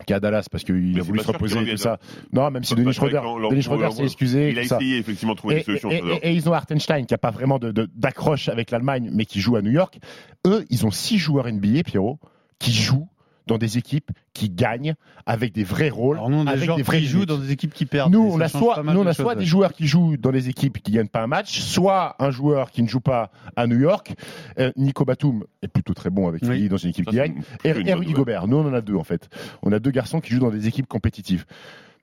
[0.06, 2.00] qui est à Dallas parce qu'il a voulu se reposer et tout ça.
[2.32, 4.50] Non, même si Denis Schroeder, Denis Schroeder s'est excusé.
[4.50, 5.90] Il a essayé effectivement de trouver des solutions.
[6.24, 7.60] et- ils ont Hartenstein qui a pas vraiment
[7.96, 10.00] d'accroche avec l'Allemagne, mais qui joue à New York.
[10.48, 12.20] Eux, ils ont six joueurs NBA, Pierrot,
[12.60, 13.08] qui jouent
[13.48, 16.84] dans des équipes qui gagnent avec des vrais rôles, Alors nous, on a avec des
[16.84, 18.12] vrais qui jouent dans des équipes qui perdent.
[18.12, 19.46] Nous, on a soit, nous, on de a soit choses, des ouais.
[19.46, 22.84] joueurs qui jouent dans des équipes qui gagnent pas un match, soit un joueur qui
[22.84, 24.14] ne joue pas à New York.
[24.60, 26.44] Euh, Nico Batum est plutôt très bon avec.
[26.46, 27.42] Philly dans une équipe Ça, qui gagne.
[27.64, 28.14] Et, et Rudy.
[28.14, 28.48] Gobert.
[28.48, 29.30] Nous, on en a deux en fait.
[29.62, 31.46] On a deux garçons qui jouent dans des équipes compétitives.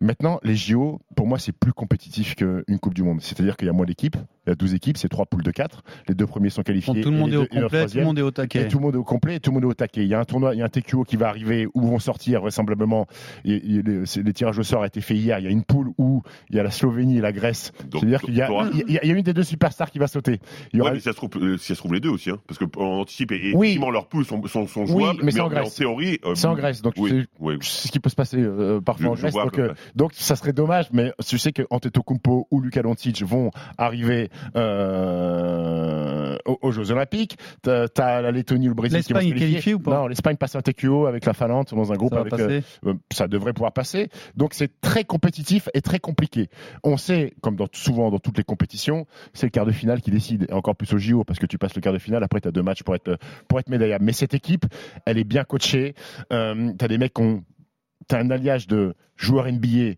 [0.03, 3.20] Maintenant, les JO, pour moi, c'est plus compétitif qu'une Coupe du Monde.
[3.20, 5.50] C'est-à-dire qu'il y a moins d'équipes, il y a 12 équipes, c'est trois poules de
[5.50, 5.83] 4.
[6.09, 7.00] Les deux premiers sont qualifiés.
[7.03, 8.33] Tout le et monde est au deux- et complet, tout le monde est au Et
[8.33, 8.68] taquet.
[8.68, 10.03] tout le monde est au complet, et tout le monde est au taquet.
[10.03, 11.98] Il y a un tournoi, il y a un TQO qui va arriver où vont
[11.98, 13.07] sortir vraisemblablement.
[13.44, 15.38] Et, et les, tirages au sort a été fait hier.
[15.38, 17.72] Il y a une poule où il y a la Slovénie et la Grèce.
[17.90, 18.48] Donc, C'est-à-dire qu'il y, a-
[18.87, 20.40] y y une des deux superstars qui va sauter.
[20.72, 22.31] Il y Ouais, mais ça se trouve, euh, si ça se trouve les deux aussi,
[22.31, 23.68] hein, parce que on anticipe et, et Oui.
[23.68, 25.74] effectivement leurs poules sont, sont, sont Oui, jouables, mais c'est en en, Grèce.
[25.74, 27.26] théorie, euh, C'est en Grèce, donc oui,
[27.61, 29.33] c'est- ce qui peut se passer euh, parfois Je- en Grèce.
[29.33, 33.22] vois Donc, euh, donc ça serait dommage, mais je sais que Antetokounmpo ou Luka Doncic
[33.22, 37.38] vont arriver euh, aux, aux Jeux Olympiques.
[37.62, 39.75] T'as as la Lettonie ou le Brésil qui vont se qualifier.
[39.75, 39.95] ou pas?
[39.95, 42.33] Non, l'Espagne passe un TQO avec la Finlande dans un groupe Ça avec.
[42.35, 44.09] euh, euh, ça devrait pouvoir passer.
[44.37, 46.49] Donc c'est très compétitif et très compliqué.
[46.85, 50.11] On sait, comme dans, souvent dans toutes les compétitions, c'est le quart de finale qui
[50.11, 50.47] décide.
[50.49, 52.49] Et encore plus au JO, parce que tu passes le quart de finale, après tu
[52.49, 54.05] as deux matchs pour être, pour être médaillable.
[54.05, 54.64] Mais cette équipe,
[55.07, 55.95] elle est bien coachée.
[56.33, 57.45] Euh, tu as des mecs qui ont.
[58.09, 59.95] Tu un alliage de joueurs NBA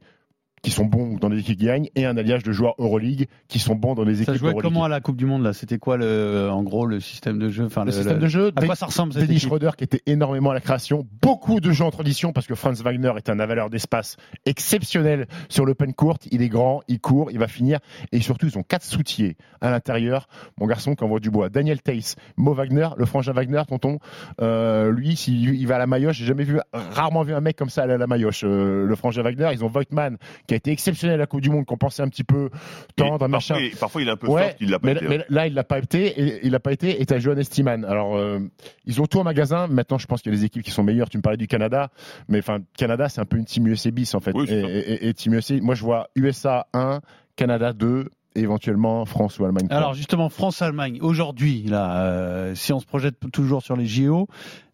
[0.63, 3.59] qui sont bons dans des équipes qui gagnent et un alliage de joueurs Euroleague qui
[3.59, 4.73] sont bons dans des Ça équipes jouait Euroleague.
[4.73, 5.53] comment à la Coupe du Monde là?
[5.53, 7.65] C'était quoi le, en gros le système de jeu?
[7.67, 9.49] Enfin, le, système de jeu À quoi ça ressemble cette Dennis équipe?
[9.49, 12.83] Schroeder qui était énormément à la création, beaucoup de jeux en transition parce que Franz
[12.83, 16.19] Wagner est un avaleur d'espace exceptionnel sur l'open court.
[16.31, 17.81] Il est grand, il court, il va finir
[18.13, 20.29] et surtout ils ont quatre soutiers à l'intérieur.
[20.59, 21.49] Mon garçon qui envoie du bois.
[21.49, 23.99] Daniel Tace, Mo Wagner, le frangin Wagner, tonton.
[24.41, 27.57] Euh, lui, s'il il va à la Mayoche, j'ai jamais vu, rarement vu un mec
[27.57, 28.45] comme ça aller à la Mayoche.
[28.45, 31.51] Euh, le frangin Wagner, ils ont Voigtman qui a été exceptionnel à la Coupe du
[31.51, 32.51] Monde, qu'on pensait un petit peu
[32.97, 33.55] tendre, Et machin.
[33.55, 35.05] Parfois, il- parfois, il est un peu Ouais, soft, il l'a pas mais, été.
[35.05, 35.09] hein.
[35.11, 36.07] mais là, il l'a pas été.
[36.21, 37.01] Et, il l'a pas été.
[37.01, 37.85] Et t'as Johan Estiman.
[37.85, 38.39] Alors, euh,
[38.87, 39.67] ils ont tout en magasin.
[39.67, 41.09] Maintenant, je pense qu'il y a des équipes qui sont meilleures.
[41.11, 41.91] Tu me parlais du Canada,
[42.29, 44.33] mais enfin, Canada, c'est un peu une team USA bis en fait.
[44.35, 47.01] Oui, et, et- team USA, moi, je vois USA 1,
[47.37, 49.77] Canada 2, et éventuellement France ou Allemagne 3.
[49.79, 54.27] Alors justement, France-Allemagne, aujourd'hui, là, euh, si on se projette toujours sur les JO,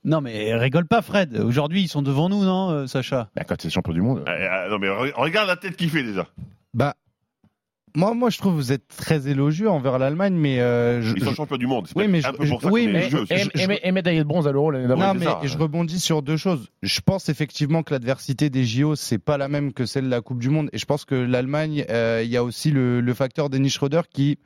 [0.05, 3.29] non mais rigole pas Fred, aujourd'hui ils sont devant nous, non euh, Sacha?
[3.37, 4.25] Bah, quand c'est champion du monde.
[4.29, 6.27] Euh, euh, non, mais re- regarde la tête qu'il fait déjà.
[6.75, 6.95] Bah,
[7.97, 11.25] moi, moi, je trouve que vous êtes très élogieux envers l'Allemagne, mais euh, je, Ils
[11.25, 11.87] sont je- champions du monde.
[11.87, 14.47] C'est Oui, mais un je- peu pour je- ça oui, mais Et, médaillé de bronze
[14.47, 15.01] à l'euro l'année d'avant.
[15.09, 15.41] non, mais ça.
[15.43, 16.69] je rebondis sur deux choses.
[16.83, 20.21] Je pense effectivement que l'adversité des JO, c'est pas la même que celle de la
[20.21, 20.69] Coupe du Monde.
[20.73, 24.03] Et je pense que l'Allemagne, euh, il y a aussi le, le facteur Dennis Schroeder
[24.13, 24.39] qui,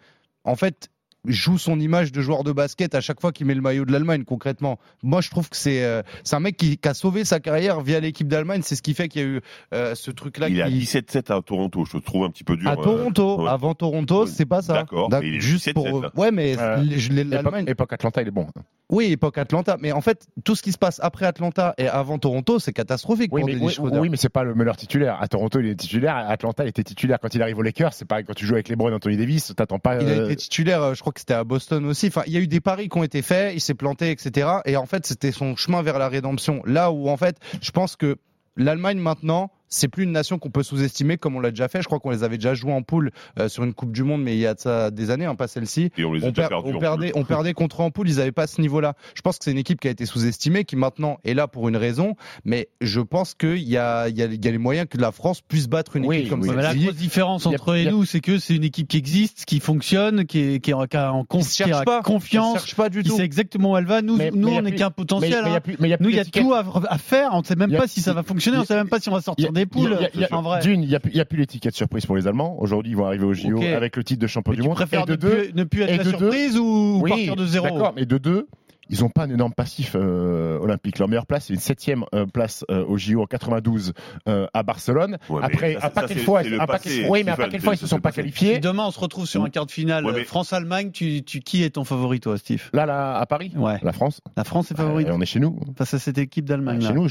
[0.45, 0.89] en fait,
[1.27, 3.93] joue son image de joueur de basket à chaque fois qu'il met le maillot de
[3.93, 4.79] l'Allemagne concrètement.
[5.03, 8.01] Moi je trouve que c'est euh, un mec qui, qui a sauvé sa carrière via
[8.01, 9.41] l'équipe d'Allemagne, c'est ce qui fait qu'il y a eu
[9.73, 12.45] euh, ce truc là Il qui est à 17-7 à Toronto, je trouve un petit
[12.45, 12.69] peu dur.
[12.69, 13.49] à euh, Toronto, ouais.
[13.51, 14.73] avant Toronto, c'est pas ça.
[14.75, 16.07] D'accord, juste 17-7, pour.
[16.17, 18.47] Ouais, mais Euh, les- je- les- Époque, l'Allemagne époque Atlanta, il est bon.
[18.91, 22.19] oui, époque Atlanta, mais en fait, tout ce qui se passe après Atlanta et avant
[22.19, 25.19] Toronto, c'est catastrophique Oui, pour mais, oui, oui, mais c'est pas le meilleur titulaire.
[25.21, 26.17] À Toronto, il est titulaire.
[26.17, 27.19] À Atlanta, il était titulaire.
[27.21, 28.25] Quand il arrive aux Lakers, c'est pareil.
[28.27, 30.03] Quand tu joues avec LeBron et Anthony Davis, t'attends pas.
[30.03, 32.09] Il a été titulaire, je crois que c'était à Boston aussi.
[32.09, 34.49] Enfin, il y a eu des paris qui ont été faits, il s'est planté, etc.
[34.65, 36.63] Et en fait, c'était son chemin vers la rédemption.
[36.65, 38.17] Là où, en fait, je pense que
[38.57, 41.81] l'Allemagne maintenant, c'est plus une nation qu'on peut sous-estimer comme on l'a déjà fait.
[41.83, 44.23] Je crois qu'on les avait déjà joués en poule euh, sur une Coupe du Monde,
[44.23, 45.91] mais il y a de ça des années, hein, pas celle-ci.
[45.97, 46.73] Et on les a On, per- perdus.
[46.75, 48.95] on perdait, on perdait contre en poule, ils n'avaient pas ce niveau-là.
[49.15, 51.69] Je pense que c'est une équipe qui a été sous-estimée, qui maintenant est là pour
[51.69, 54.59] une raison, mais je pense qu'il y a, il y, a, il y a les
[54.59, 56.49] moyens que la France puisse battre une Oui, équipe comme oui.
[56.51, 58.65] Ouais, mais la grosse différence a- entre eux et a- nous, c'est que c'est une
[58.65, 61.83] équipe qui existe, qui fonctionne, qui est, qui est en, qui a en qui a
[61.83, 63.17] pas, confiance, cherchent pas du qui tout.
[63.17, 64.03] sait exactement où elle va.
[64.03, 65.31] Nous, Mais- nous mais on n'est qu'un potentiel.
[65.45, 65.61] mais il y a hein.
[65.61, 67.31] plus- mais il y a plus Nous, il y a tout à, à faire.
[67.33, 68.59] On ne sait même pas si ça va fonctionner.
[68.59, 69.97] On ne sait même pas si on va sortir des poules.
[69.99, 70.61] il y a- il y a- en vrai.
[70.61, 72.57] D'une, il n'y a, plus- a plus l'étiquette surprise pour les Allemands.
[72.61, 74.77] Aujourd'hui, ils vont arriver au JO avec le titre de champion Mais du tu monde.
[74.77, 77.01] préfères Et de ne, deux, plus, ne plus être et la de deux- surprise ou
[77.03, 78.49] oui, partir de zéro D'accord, mais de deux,
[78.93, 80.99] ils ont pas un énorme passif euh, olympique.
[81.01, 83.93] Leur meilleure place, c'est une septième euh, place euh, au JO en 92
[84.29, 85.19] euh, à Barcelone.
[85.29, 87.63] Ouais, Après, ça, un paquet de fois, un paquet, oui, mais un Stephen, paquet de
[87.65, 88.11] fois, ils se c'est sont pas.
[88.13, 88.59] Si qualifiés.
[88.61, 91.65] demain on se retrouve sur un quart de finale Ouais, mais- France-Allemagne, tu, tu, qui
[91.65, 92.69] est ton favori toi, Steve?
[92.73, 93.79] Là, là, à Paris, Ouais.
[93.83, 95.59] la France, La France est favorite euh, on est chez nous.
[95.77, 96.81] face à cette équipe d'Allemagne.
[96.81, 97.09] Chez là, nous,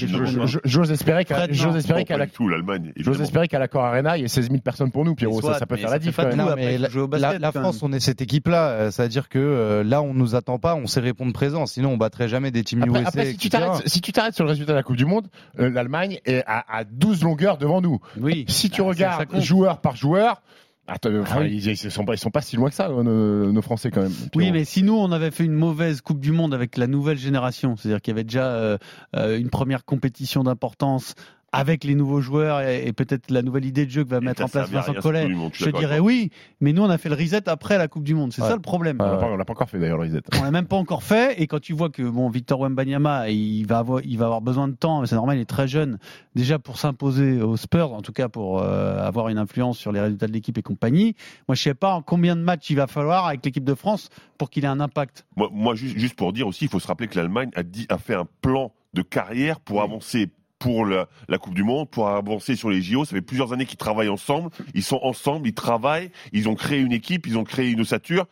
[0.64, 2.92] j'ose espérer qu'à espérer qu'à pas la du tout, l'Allemagne.
[2.96, 3.24] J'ose évidemment.
[3.24, 5.42] espérer qu'à l'accord Arena, il y ait 16 000 personnes pour nous, Pierrot.
[5.42, 6.16] Ça, ça peut faire la fait diff.
[6.16, 6.46] pas quand tout même.
[6.46, 8.70] à Non, après, mais il faut jouer au la, France, on est cette équipe-là.
[8.70, 11.66] euh, C'est-à-dire que là, on nous attend pas, on sait répondre présent.
[11.72, 13.08] Sinon, on battrait jamais des teams Après, USA.
[13.10, 15.28] après, si, tu t'arrêtes, si tu t'arrêtes sur le résultat de la Coupe du Monde,
[15.60, 18.00] euh, l'Allemagne est à, à 12 longueurs devant nous.
[18.20, 18.46] Oui.
[18.48, 20.42] Si tu Ah, ça- ça regardes joueur par joueur,
[20.88, 21.52] attends, enfin, oui.
[21.64, 23.92] ils, ils sont pas, ils sont pas si loin que ça, euh, nos, nos Français
[23.92, 24.12] quand même.
[24.36, 27.18] Oui, mais si nous, on avait fait une mauvaise Coupe du Monde avec la nouvelle
[27.18, 28.78] génération, c'est-à-dire qu'il y avait déjà euh,
[29.16, 31.16] une première compétition d'importance
[31.54, 34.22] avec les nouveaux joueurs et, et peut-être la nouvelle idée de jeu que va Et
[34.22, 37.50] mettre en place Vincent Collet, je dirais oui, mais nous, on a fait le reset
[37.50, 38.32] après la Coupe du Monde.
[38.34, 38.48] C'est Ouais.
[38.48, 38.98] ça le problème.
[39.00, 40.22] on l'a pas, on l'a pas encore fait d'ailleurs, le reset.
[40.40, 43.66] On l'a même pas encore fait et quand tu vois que bon Victor Wembanyama il
[43.66, 45.98] va avoir il va avoir besoin de temps c'est normal il est très jeune
[46.36, 50.00] déjà pour s'imposer aux Spurs en tout cas pour euh, avoir une influence sur les
[50.00, 51.16] résultats de l'équipe et compagnie
[51.48, 54.10] moi je sais pas en combien de matchs il va falloir avec l'équipe de France
[54.38, 56.88] pour qu'il ait un impact Moi, moi, juste, juste pour dire aussi, il faut se
[56.88, 60.30] rappeler que l'Allemagne a, dit, a fait un plan de carrière pour avancer
[60.62, 63.04] pour la, la Coupe du Monde, pour avancer sur les JO.
[63.04, 64.50] Ça fait plusieurs années qu'ils travaillent ensemble.
[64.76, 68.28] Ils sont ensemble, ils travaillent, ils ont créé une équipe, ils ont créé une ossature.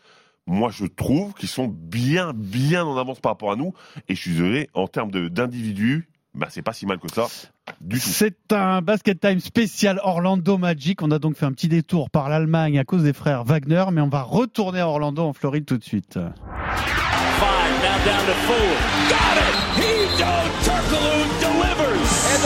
[0.47, 3.73] Moi, je trouve qu'ils sont bien, bien en avance par rapport à nous.
[4.07, 7.25] Et je suis désolé, en termes de- d'individus, bah, c'est pas si mal que ça,
[7.81, 8.07] du tout.
[8.07, 12.29] c'est un basket time spécial Orlando Magic on a donc fait un petit détour par
[12.29, 15.77] l'Allemagne à cause des frères Wagner mais on va retourner à Orlando en Floride tout
[15.77, 16.17] de suite
[17.39, 17.79] Five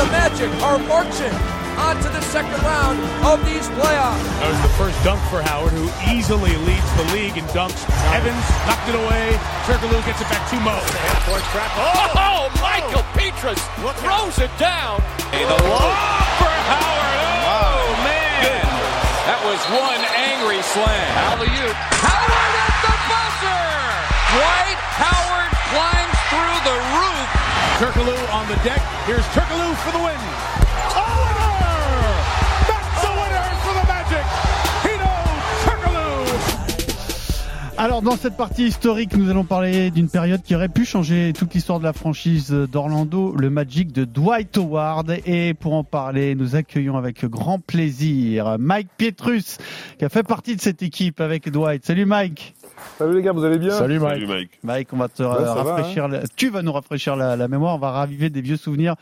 [0.04, 1.32] the Magic are marching
[1.80, 4.20] on to the second round of these playoffs.
[4.44, 7.88] That was the first dunk for Howard, who easily leads the league in dunks.
[8.12, 9.32] Evans knocked it away.
[9.64, 10.76] Turkaloo gets it back to Mo.
[10.76, 13.64] Oh, oh, Michael Petrus
[14.04, 15.00] throws it down.
[15.32, 17.20] And the lob oh, for Howard.
[17.48, 18.68] Oh, man.
[19.24, 21.12] That was one angry slam.
[21.32, 21.78] Alley-oop.
[22.04, 23.72] Howard at the buzzer.
[24.36, 27.43] Dwight Howard climbs through the roof.
[27.80, 28.82] Turkaloo on the deck.
[29.08, 30.22] Here's Turkaloo for the win.
[30.96, 31.54] A winner!
[33.66, 34.26] Winner Magic.
[35.64, 36.26] Turkaloo.
[37.78, 41.56] Alors dans cette partie historique, nous allons parler d'une période qui aurait pu changer toute
[41.56, 45.18] l'histoire de la franchise d'Orlando, le Magic de Dwight Howard.
[45.26, 49.58] Et pour en parler, nous accueillons avec grand plaisir Mike Pietrus,
[49.98, 51.84] qui a fait partie de cette équipe avec Dwight.
[51.84, 52.54] Salut Mike.
[52.98, 54.14] Salut les gars, vous allez bien Salut Mike.
[54.14, 54.60] Salut, Mike.
[54.64, 57.48] Mike, on va te Ouais, ça va, rafraîchir, la- tu vas nous rafraîchir la, la
[57.48, 58.96] mémoire, on va raviver des vieux souvenirs.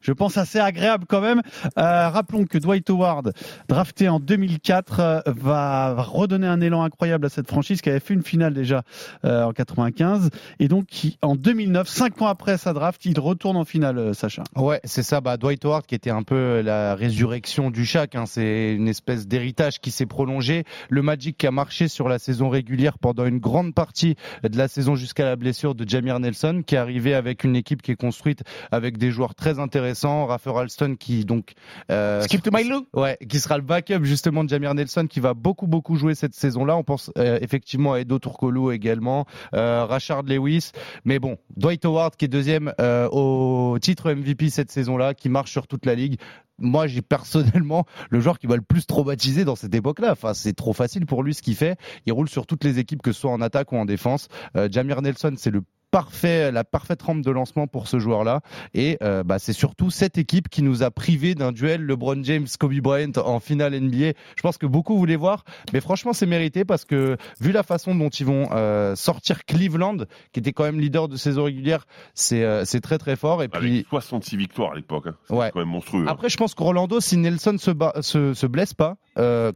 [0.00, 1.42] Je pense assez agréable quand même.
[1.78, 3.32] Euh, rappelons que Dwight Howard,
[3.68, 8.14] drafté en 2004, euh, va redonner un élan incroyable à cette franchise qui avait fait
[8.14, 8.82] une finale déjà
[9.24, 10.30] euh, en 95
[10.60, 14.44] et donc qui, en 2009, cinq ans après sa draft, il retourne en finale, Sacha.
[14.56, 15.20] Ouais, c'est ça.
[15.20, 18.14] Bah, Dwight Howard qui était un peu la résurrection du Shaq.
[18.14, 20.64] Hein, c'est une espèce d'héritage qui s'est prolongé.
[20.88, 24.68] Le Magic qui a marché sur la saison régulière pendant une grande partie de la
[24.68, 27.96] saison jusqu'à la blessure de Jamir Nelson, qui est arrivé avec une équipe qui est
[27.96, 29.87] construite avec des joueurs très intéressants.
[30.26, 31.52] Raffer Alston qui donc
[31.90, 32.68] euh, Skip to my.
[32.92, 36.34] Ouais, qui sera le backup justement de Jamir Nelson qui va beaucoup beaucoup jouer cette
[36.34, 36.76] saison-là.
[36.76, 40.72] On pense euh, effectivement à Edo Turkoglu également, euh, Rashard Lewis,
[41.04, 45.50] mais bon, Dwight Howard qui est deuxième euh, au titre MVP cette saison-là, qui marche
[45.50, 46.18] sur toute la ligue.
[46.60, 50.12] Moi, j'ai personnellement le joueur qui va le plus traumatiser dans cette époque-là.
[50.12, 51.78] Enfin, c'est trop facile pour lui ce qu'il fait.
[52.04, 54.26] Il roule sur toutes les équipes, que ce soit en attaque ou en défense.
[54.68, 58.40] Jamir Nelson, c'est le parfait, la parfaite rampe de lancement pour ce joueur-là.
[58.74, 62.46] Et euh, bah, c'est surtout cette équipe qui nous a privé d'un duel LeBron James,
[62.58, 64.12] Kobe Bryant en finale NBA.
[64.36, 67.94] Je pense que beaucoup voulaient voir, mais franchement c'est mérité parce que vu la façon
[67.94, 69.98] dont ils vont euh, sortir Cleveland,
[70.32, 73.42] qui était quand même leader de saison régulière, c'est euh, c'est très très fort.
[73.42, 75.06] Et puis Avec 66 victoires à l'époque.
[75.06, 75.14] Hein.
[75.22, 75.50] C'était Ouais.
[75.52, 76.02] quand même monstrueux.
[76.06, 76.10] hein.
[76.10, 77.70] après, je pense qu'Orlando, si Nelson se,
[78.02, 78.96] se, se blesse pas,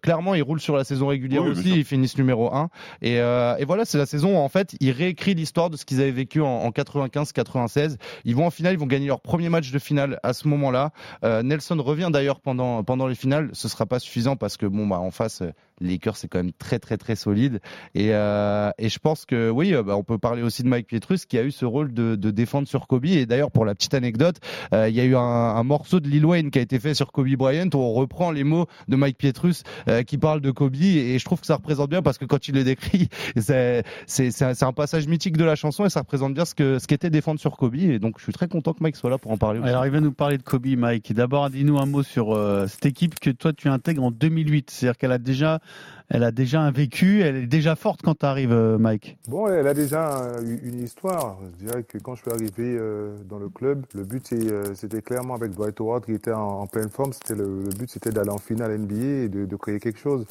[0.03, 1.71] clairement, il roule sur la saison régulière Oui, aussi.
[1.71, 2.69] Ils finissent numéro 1.
[3.03, 6.01] Et, et voilà, c'est la saison où, en fait, il réécrit l'histoire de ce qu'ils
[6.01, 7.97] avaient vécu en, en 95-96.
[8.25, 10.91] Ils vont en finale, ils vont gagner leur premier match de finale à ce moment-là.
[11.25, 13.51] Euh, Nelson revient d'ailleurs pendant, pendant les finales.
[13.53, 16.39] Ce sera pas suffisant parce que, bon, bah, en face, euh, les Lakers, c'est quand
[16.39, 17.61] même très, très, très solide.
[17.95, 21.27] Et, euh, et je pense que, oui, bah, on peut parler aussi de Mike Pietrus
[21.27, 23.07] qui a eu ce rôle de, défendre sur Kobe.
[23.07, 24.37] Et d'ailleurs, pour la petite anecdote,
[24.73, 27.29] il y a eu un, morceau de Lil Wayne qui a été fait sur Kobe
[27.37, 29.63] Bryant où on reprend les mots de Mike Pietrus
[30.07, 32.55] qui parle de Kobe et je trouve que ça représente bien parce que quand il
[32.55, 36.79] le décrit, c'est un passage mythique de la chanson et ça représente bien ce que
[36.79, 39.19] ce qu'était défendre sur Kobe et donc je suis très content que Mike soit là
[39.19, 39.69] pour en parler aussi.
[39.69, 41.13] Alors il va nous parler de Kobe, Mike.
[41.13, 44.71] D'abord, dis-nous un mot sur euh, cette équipe que toi tu intègres en 2008.
[44.71, 45.61] C'est-à-dire qu'elle a déjà
[46.09, 49.19] elle a déjà un vécu, elle est déjà forte quand tu arrives, euh, Mike.
[49.29, 51.39] Bon, elle a déjà une histoire.
[51.59, 55.03] Je dirais que quand je suis arrivé euh, dans le club, le but euh, c'était
[55.03, 57.13] clairement avec Dwight Howard qui était en, pleine forme.
[57.13, 60.27] C'était le, but, c'était d'aller en finale NBA et de, créer quelque chose.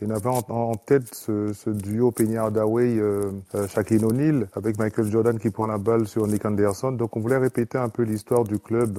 [0.00, 3.32] Il y en avait en, tête ce, duo Peña Hardaway, euh,
[3.68, 6.92] Shaquille O'Neal, avec Michael Jordan qui prend la balle sur Nick Anderson.
[6.92, 8.98] Donc on voulait répéter un peu l'histoire du club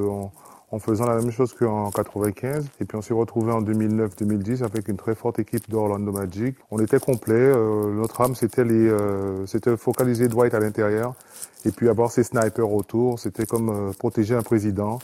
[0.70, 2.66] en faisant la même chose qu'en 95.
[2.82, 6.56] Et puis on s'est retrouvé en 2009-2010 avec une très forte équipe d'Orlando Magic.
[6.72, 7.36] On était complet.
[7.36, 11.14] Euh, notre âme, c'était les, euh, c'était focaliser Dwight à l'intérieur
[11.66, 13.20] et puis avoir ses snipers autour.
[13.20, 15.00] C'était comme euh, protéger un président.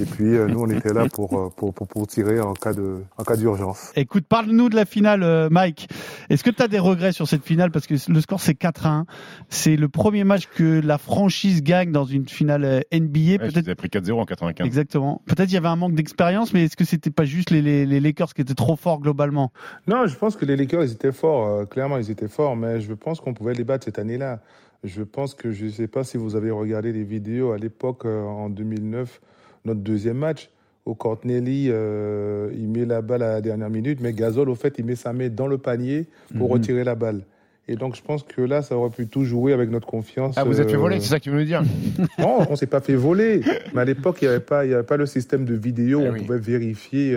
[0.00, 2.72] Et puis euh, nous, on était là pour, euh, pour, pour, pour, tirer en cas
[2.72, 3.92] de en cas d'urgence.
[3.96, 5.88] Écoute, parle-nous de la finale, Mike.
[6.30, 7.70] Est-ce que tu as des regrets sur cette finale?
[7.70, 9.04] Parce que le score c'est 4-1.
[9.48, 13.20] C'est le premier match que la franchise gagne dans une finale NBA.
[13.20, 14.66] Ouais, Peut-être pris 4-0 en 95.
[14.66, 15.22] Exactement.
[15.26, 17.86] Peut-être il y avait un manque d'expérience, mais est-ce que c'était pas juste les, les,
[17.86, 19.52] les, Lakers qui étaient trop forts globalement?
[19.86, 21.68] Non, je pense que les Lakers ils étaient forts.
[21.68, 24.40] clairement, ils étaient forts, mais je pense qu'on pouvait les battre cette année-là.
[24.84, 28.04] Je pense que je ne sais pas si vous avez regardé les vidéos à l'époque,
[28.04, 29.20] euh, en 2009,
[29.64, 30.50] notre deuxième match,
[30.86, 34.74] où Cortnelli, euh, il met la balle à la dernière minute, mais Gasol, au fait,
[34.78, 36.54] il met sa main dans le panier pour mhm.
[36.54, 37.20] retirer la balle.
[37.68, 40.34] Et donc, je pense que là, ça aurait pu tout jouer avec notre confiance.
[40.36, 41.62] Ah, vous êtes fait voler, euh, c'est ça que tu veux dire
[42.18, 43.40] Non, on s'est pas fait voler.
[43.72, 46.10] Mais à l'époque, il n'y avait, pas, avait pas le système de vidéo où eh
[46.10, 47.16] on pouvait vérifier,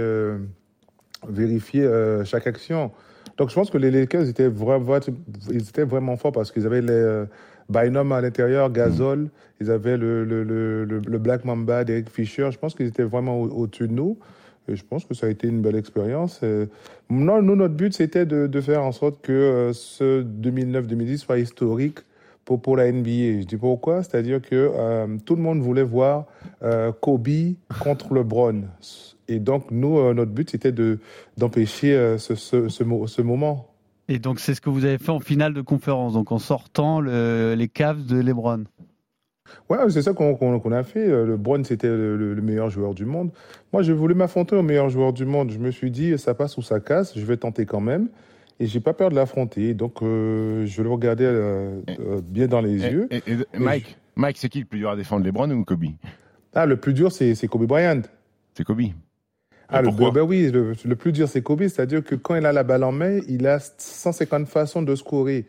[1.27, 1.89] vérifier
[2.25, 2.91] chaque action.
[3.37, 4.99] Donc, je pense que les Lakers étaient vraiment,
[5.49, 7.25] ils étaient vraiment forts parce qu'ils avaient les
[7.69, 12.49] Bynum à l'intérieur, Gasol, ils avaient le, le, le, Black Mamba d'Eric Fisher.
[12.51, 14.17] Je pense qu'ils étaient vraiment au-dessus de nous.
[14.67, 16.41] Et je pense que ça a été une belle expérience.
[17.09, 21.37] Non, nous, notre but, c'était de, de, faire en sorte que euh, ce 2009-2010 soit
[21.37, 21.99] historique
[22.45, 23.41] pour, pour la NBA.
[23.41, 24.01] Je dis pourquoi?
[24.01, 26.25] C'est-à-dire que euh, tout le monde voulait voir
[26.63, 27.27] euh, Kobe
[27.79, 28.63] contre LeBron.
[29.27, 30.73] Et donc, nous, notre but, c'était
[31.37, 33.74] d'empêcher ce, ce, ce, ce moment.
[34.07, 36.99] Et donc c'est ce que vous avez fait en finale de conférence, donc en sortant
[36.99, 38.65] le, les caves de LeBron.
[39.69, 41.07] Ouais, c'est ça qu'on a fait.
[41.07, 43.31] LeBron, c'était le, meilleur joueur du monde.
[43.73, 45.51] Moi, je voulais m'affronter au meilleur joueur du monde.
[45.51, 48.09] Je me suis dit, ça passe ou ça casse, je vais tenter quand même.
[48.59, 49.73] Et j'ai pas peur de l'affronter.
[49.73, 53.07] Donc, euh, je le regarder euh, euh, bien dans les yeux.
[53.11, 53.21] Et,
[53.57, 55.85] Mike, Mike c'est qui le plus dur à défendre, LeBron ou Kobe?
[56.53, 58.01] Ah, le plus dur, c'est Kobe Bryant.
[58.53, 58.83] C'est Kobe.
[59.69, 61.61] Ah, le, ben oui, le, plus dur, c'est Kobe.
[61.67, 65.45] C'est-à-dire que quand il a la balle en main, il a 150 façons de scorer.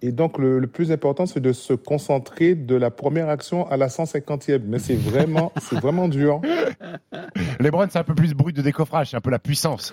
[0.00, 3.88] Et donc, le, plus important, c'est de se concentrer de la première action à la
[3.88, 4.62] 150e.
[4.64, 6.40] Mais c'est vraiment, c'est vraiment dur.
[7.60, 9.92] LeBron, c'est un peu plus bruit de décoffrage, c'est un peu la puissance.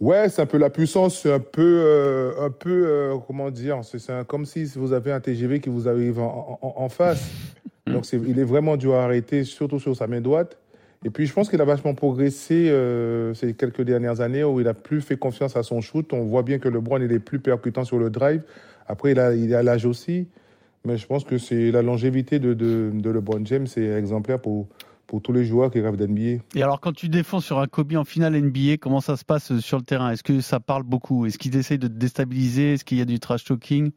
[0.00, 3.80] Ouais, c'est un peu la puissance, c'est un peu, euh, un peu, euh, comment dire,
[3.82, 7.28] c'est comme si vous avez un TGV qui vous arrive en, en face.
[7.88, 10.58] Donc, il est vraiment dur à arrêter, surtout sur sa main droite.
[11.04, 14.66] Et puis, je pense qu'il a vachement progressé euh, ces quelques dernières années où il
[14.66, 16.12] a plus fait confiance à son shoot.
[16.12, 18.42] On voit bien que LeBron, il est plus percutant sur le drive.
[18.88, 20.26] Après, il a, il a l'âge aussi.
[20.84, 24.68] Mais je pense que c'est la longévité de, de, de LeBron James, c'est exemplaire pour,
[25.06, 26.42] pour tous les joueurs qui rêvent d'NBA.
[26.54, 29.58] Et alors, quand tu défends sur un Kobe en finale NBA, comment ça se passe
[29.58, 30.10] sur le terrain?
[30.10, 31.26] Est-ce que ça parle beaucoup?
[31.26, 32.74] Est-ce qu'il essaye de te déstabiliser?
[32.74, 33.90] Est-ce qu'il y a du trash talking?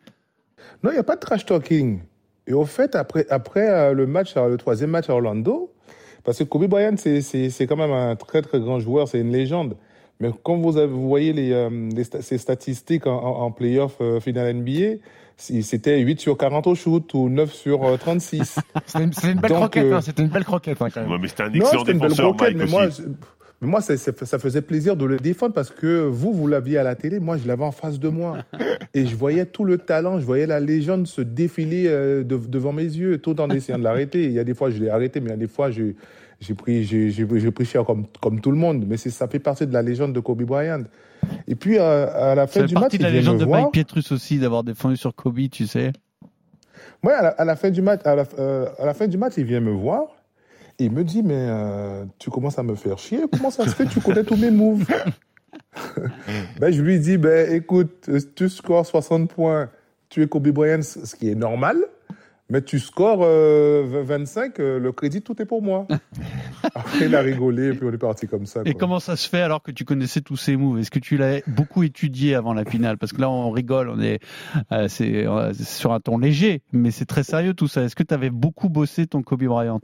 [0.84, 2.02] Non, il n'y a pas de trash talking.
[2.48, 5.72] Et au fait, après, après euh, le match, le troisième match à Orlando,
[6.24, 9.76] parce que Kobe Bryant, c'est quand même un très très grand joueur, c'est une légende.
[10.20, 11.70] Mais quand vous, avez, vous voyez les, euh,
[12.22, 15.00] ces statistiques en, en, playoff euh, finale NBA,
[15.36, 18.60] c'était 8 sur 40 au shoot ou 9 sur 36.
[18.76, 20.80] Euh, c'était une, belle croquette, hein, c'était une belle croquette.
[20.80, 21.20] Hein, quand même.
[21.20, 22.88] mais c'était un excellent défenseur, Mike, mais moi,
[23.62, 26.84] mais moi, ça, ça, faisait plaisir de le défendre parce que vous, vous l'aviez à
[26.84, 28.40] la télé, moi, je l'avais en face de moi.
[28.96, 32.84] Et je voyais tout le talent, je voyais la légende se défiler euh, devant mes
[32.84, 34.26] yeux, tout en essayant de l'arrêter.
[34.26, 35.94] Il y a des fois, je l'ai arrêté, mais il y a des fois, j'ai
[36.58, 38.86] pris, j'ai pris cher comme, comme tout le monde.
[38.88, 40.84] Mais ça fait partie de la légende de Kobe Bryant.
[41.48, 44.40] Et puis, euh, à la fin du match, de la légende de Mike Pietrus aussi,
[44.40, 45.94] d'avoir défendu sur Kobe, tu sais.
[47.04, 49.46] Ouais, à la, fin du match, à la, euh, à la fin du match, il
[49.46, 50.08] vient me voir
[50.86, 53.22] il me dit, mais euh, tu commences à me faire chier.
[53.32, 54.86] Comment ça se fait Tu connais tous mes moves?
[56.60, 59.70] ben, je lui dis, ben, écoute, tu scores 60 points,
[60.10, 61.78] tu es Kobe Bryant, ce qui est normal.
[62.50, 65.88] Mais tu scores 25, euh, euh, le crédit, tout est pour moi.
[66.76, 68.62] Après, il a rigolé, et puis on est parti comme ça.
[68.66, 70.80] Et comment ça se fait alors que tu connaissais tous ces moves?
[70.80, 72.98] Est-ce que tu l'as beaucoup étudié avant la finale?
[72.98, 74.20] Parce que là, on rigole, on est,
[74.90, 75.26] c'est
[75.64, 77.84] sur un ton léger, mais c'est très sérieux tout ça.
[77.84, 79.80] Est-ce que tu avais beaucoup bossé ton Kobe Bryant?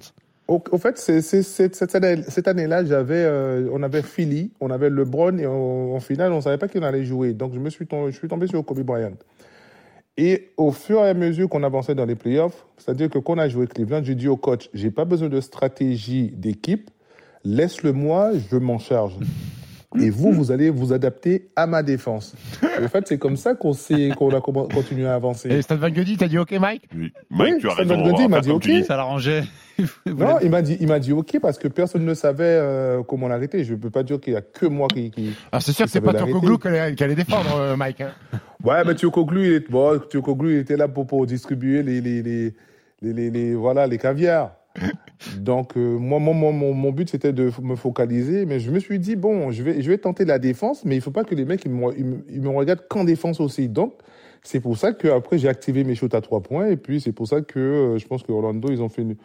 [0.47, 6.41] Au, fait, cette année-là, euh, on avait Philly, on avait LeBron, et en, finale, on
[6.41, 7.33] savait pas qui allait jouer.
[7.33, 9.17] Donc, je me suis tombé, sur Kobe Bryant.
[10.15, 13.37] Et au fur et à mesure qu'on avançait dans les playoffs, c'est-à-dire que quand on
[13.37, 16.89] a joué Cleveland, j'ai dit au coach, j'ai pas besoin de stratégie d'équipe,
[17.43, 19.13] laisse-le moi, je m'en charge.
[20.01, 22.35] Et vous, vous allez vous adapter à ma défense.
[22.79, 25.49] Et en fait, c'est comme ça qu'on s'est, qu'on a continué à avancer.
[25.49, 27.11] Et Stan Van Gundy, t'as dit OK, Mike Oui.
[27.29, 27.97] Mike, Oui, tu as Stan raison.
[27.97, 28.69] Van Gundy m'a dit OK.
[28.85, 29.43] Ça l'arrangeait.
[30.07, 33.27] Non, il m'a dit, il m'a dit OK parce que personne ne savait euh, comment
[33.27, 33.63] l'arrêter.
[33.63, 35.11] Je peux pas dire qu'il y a que moi qui.
[35.11, 35.35] qui...
[35.51, 36.13] Ah, c'est sûr que c'est pas.
[36.15, 38.01] Turkoglu qui allait, défendre, euh, Mike.
[38.01, 38.11] hein.
[38.63, 39.99] Ouais, mais Thiokoglu, il est bon.
[40.09, 42.53] Thiokoglu, il était là pour, pour distribuer les les, les,
[43.03, 44.51] les, les- les- voilà les caviars.
[45.39, 48.99] Donc euh, moi, mon, mon, mon, but c'était de me focaliser, mais je me suis
[48.99, 51.45] dit bon, je vais je vais tenter la défense, mais il faut pas que les
[51.45, 53.67] mecs ils me, ils me, ils me regardent qu'en défense aussi.
[53.67, 53.93] Donc
[54.43, 57.11] c'est pour ça que après j'ai activé mes shoots à trois points et puis c'est
[57.11, 59.15] pour ça que euh, je pense que Orlando ils ont fait une,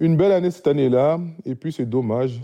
[0.00, 2.40] une belle année cette année-là et puis c'est dommage.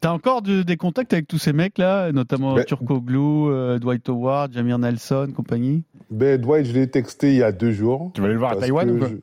[0.00, 3.18] T'as encore de- des contacts avec tous ces mecs-là, notamment Ben- Turkoglu,
[3.52, 5.84] euh, Dwight Howard, Jamir Nelson, compagnie?
[6.10, 8.10] Ben Dwight, je l'ai texté il y a deux jours.
[8.14, 9.08] Tu vas aller le voir à Taïwan ou quoi?
[9.08, 9.16] je-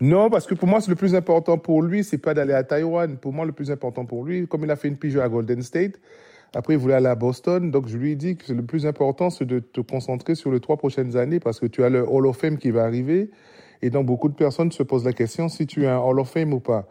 [0.00, 2.62] Non, parce que pour moi, c'est le plus important pour lui, c'est pas d'aller à
[2.62, 3.16] Taïwan.
[3.16, 5.62] Pour moi, le plus important pour lui, comme il a fait une pige à Golden
[5.62, 6.00] State,
[6.54, 9.30] après il voulait aller à Boston, donc je lui ai dit que le plus important,
[9.30, 12.26] c'est de te concentrer sur les trois prochaines années, parce que tu as le Hall
[12.26, 13.30] of Fame qui va arriver,
[13.80, 16.30] et donc beaucoup de personnes se posent la question si tu es un Hall of
[16.30, 16.86] Fame ou pas.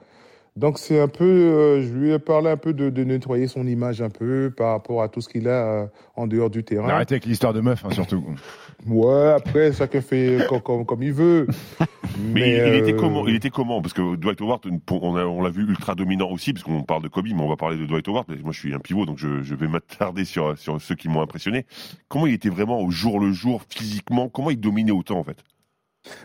[0.57, 3.65] Donc c'est un peu, euh, je lui ai parlé un peu de, de nettoyer son
[3.65, 5.85] image un peu par rapport à tout ce qu'il a euh,
[6.17, 6.89] en dehors du terrain.
[6.89, 8.25] Arrêtez avec l'histoire de meuf, hein, surtout.
[8.87, 11.47] Ouais, après chacun fait comme, comme, comme il veut.
[12.19, 13.81] Mais, il, il était euh, comment Il était comment?
[13.81, 14.61] Parce que Dwight Howard,
[14.91, 17.77] on l'a vu ultra dominant aussi, parce qu'on parle de Kobe, mais on va parler
[17.77, 18.27] de Dwight Howard.
[18.43, 21.21] Moi, je suis un pivot, donc je, je vais m'attarder sur, sur ceux qui m'ont
[21.21, 21.65] impressionné.
[22.09, 24.29] Comment il était vraiment au jour le jour, physiquement?
[24.29, 25.37] Comment il dominait autant, en fait?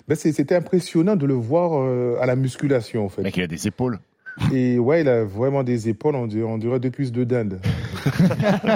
[0.08, 3.22] Ben, c'était impressionnant de le voir euh, à la musculation, en fait.
[3.22, 3.98] Mec, il a des épaules.
[4.52, 7.58] Et ouais, il a vraiment des épaules, on dirait, on dirait des cuisses de dinde.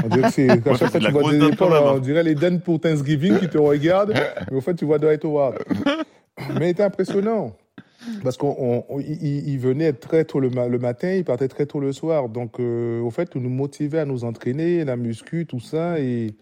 [0.04, 1.92] on dirait que c'est, chaque fois tu vois des épaules, même, hein.
[1.96, 4.14] on dirait les dindes pour Thanksgiving qui te regardent,
[4.50, 5.58] mais au fait, tu vois Dwight Howard.
[6.58, 7.52] Mais il était impressionnant.
[8.24, 11.48] Parce qu'on on- on- il, il venait très tôt le, ma- le matin, il partait
[11.48, 12.30] très tôt le soir.
[12.30, 16.00] Donc, euh, au fait, il nous motivait à nous entraîner, la muscu, tout ça.
[16.00, 16.34] Et,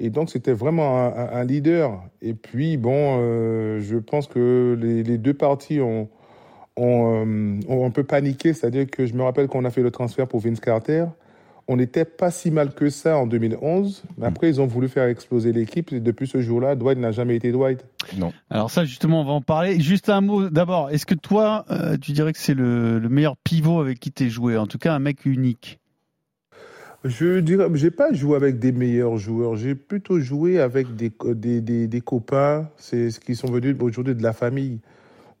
[0.00, 2.02] et donc, c'était vraiment un, un- un leader.
[2.22, 6.08] Et puis, bon, euh, je pense que les, les deux parties ont,
[6.76, 8.52] ont, euh, ont un peu paniqué.
[8.52, 11.04] C'est-à-dire que je me rappelle qu'on a fait le transfert pour Vince Carter.
[11.68, 14.04] On n'était pas si mal que ça en 2011.
[14.18, 15.92] Mais après, ils ont voulu faire exploser l'équipe.
[15.92, 17.84] Et depuis ce jour-là, Dwight n'a jamais été Dwight.
[18.16, 18.32] Non.
[18.50, 19.80] Alors ça, justement, on va en parler.
[19.80, 20.90] Juste un mot d'abord.
[20.90, 24.28] Est-ce que toi, euh, tu dirais que c'est le, le meilleur pivot avec qui t'es
[24.28, 24.56] joué?
[24.56, 25.80] En tout cas, un mec unique.
[27.04, 29.56] Je dirais, j'ai pas joué avec des meilleurs joueurs.
[29.56, 33.76] J'ai plutôt joué avec des, co- des, des, des copains, c'est ce qui sont venus
[33.80, 34.80] aujourd'hui de la famille.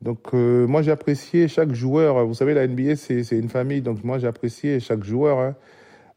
[0.02, 2.24] Donc euh, moi j'ai apprécié chaque joueur.
[2.26, 5.38] Vous savez la NBA c'est c'est une famille, donc moi j'ai apprécié chaque joueur.
[5.38, 5.54] hein.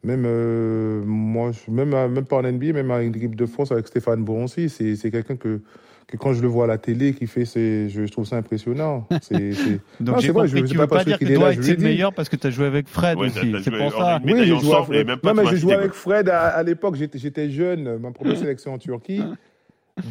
[0.04, 3.72] Même euh, moi, même à- même pas en NBA, même à une équipe de France
[3.72, 5.60] avec Stéphane Broncy, c'est c'est quelqu'un que
[6.08, 8.36] que quand je le vois à la télé, qui fait, c'est, je, je trouve ça
[8.38, 9.08] impressionnant.
[9.22, 9.52] C'est.
[10.00, 11.84] Donc j'ai vrai, je- tu veux pas parce dire que qu'il le dit.
[11.84, 13.54] meilleur parce que tu as joué avec Fred Ouais, aussi.
[13.64, 14.20] C'est pour ça.
[14.26, 14.72] Oui, j'ai joué,
[15.22, 19.22] pas avec Fred à, à l'époque, j'étais jeune, ma première sélection en Turquie.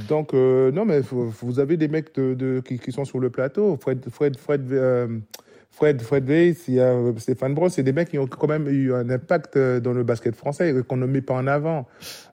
[0.09, 3.31] Donc, euh, non, mais vous avez des mecs de, de- qui, qui sont sur le
[3.31, 3.77] plateau.
[3.81, 5.19] Fred, Fred, Fred, euh,
[5.71, 8.49] Fred, Fred Weiss, il y a euh, Stéphane Bros, c'est des mecs qui ont quand
[8.49, 11.87] même eu un impact dans le basket français et qu'on ne met pas en avant.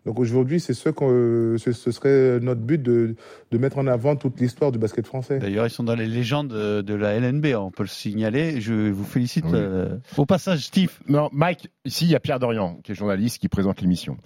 [0.06, 3.14] Donc aujourd'hui, c'est ce, qu'on, ce, ce serait notre but de,
[3.52, 5.38] de mettre en avant toute l'histoire du basket français.
[5.38, 8.62] D'ailleurs, ils sont dans les légendes de, de la LNB, on peut le signaler.
[8.62, 9.46] Je vous félicite.
[9.46, 9.52] Oui.
[9.56, 10.94] euh, Au passage, Steve.
[11.08, 14.18] Non, Mike, ici, il y a Pierre Dorian, qui est journaliste, qui présente l'émission.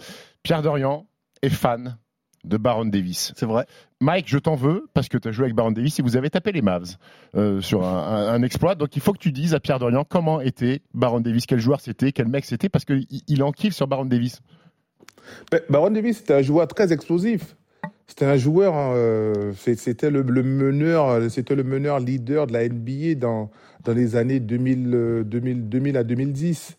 [0.43, 1.07] Pierre Dorian
[1.41, 1.97] est fan
[2.43, 3.33] de Baron Davis.
[3.35, 3.65] C'est vrai.
[4.01, 6.29] Mike, je t'en veux parce que tu as joué avec Baron Davis et vous avez
[6.29, 6.95] tapé les Mavs
[7.35, 8.75] euh, sur un, un- un exploit.
[8.75, 11.81] Donc il faut que tu dises à Pierre Dorian comment était Baron Davis, quel joueur
[11.81, 14.41] c'était, quel mec c'était, parce qu'il il en kiffe sur Baron Davis.
[15.51, 17.55] Ben, Baron Davis, c'était un joueur très explosif.
[18.07, 22.53] C'était un joueur, hein, euh, c'était le, le meneur, euh, c'était le meneur leader de
[22.53, 23.51] la NBA dans,
[23.83, 26.77] dans les années 2000, euh, 2000, 2000 à 2010.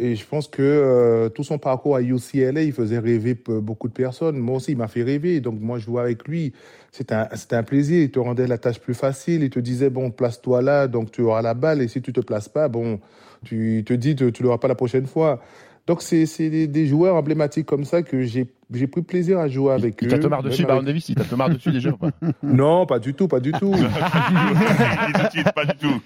[0.00, 3.92] Et je pense que euh, tout son parcours à UCLA, il faisait rêver beaucoup de
[3.92, 4.38] personnes.
[4.38, 5.40] Moi aussi, il m'a fait rêver.
[5.40, 6.52] Donc moi, je jouais avec lui.
[6.92, 8.00] C'était un, un plaisir.
[8.02, 9.42] Il te rendait la tâche plus facile.
[9.42, 11.82] Il te disait, bon, place-toi là, donc tu auras la balle.
[11.82, 13.00] Et si tu te places pas, bon,
[13.44, 15.40] tu te dis, tu, tu l'auras pas la prochaine fois.
[15.88, 19.48] Donc c'est c'est des, des joueurs emblématiques comme ça que j'ai j'ai pris plaisir à
[19.48, 20.10] jouer avec Il eux.
[20.10, 21.90] t'a te marre dessus, Baron Davis Il t'a te marre dessus déjà
[22.42, 23.72] Non, pas du tout, pas du tout.
[25.54, 26.02] pas du tout.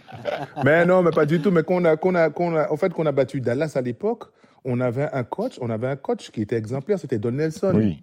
[0.64, 1.50] Mais non, mais pas du tout.
[1.50, 4.26] Mais qu'on a, qu'on a, qu'on a, en fait, qu'on a battu Dallas à l'époque,
[4.64, 7.72] on avait un coach, on avait un coach qui était exemplaire, c'était Don Nelson.
[7.74, 8.00] Oui.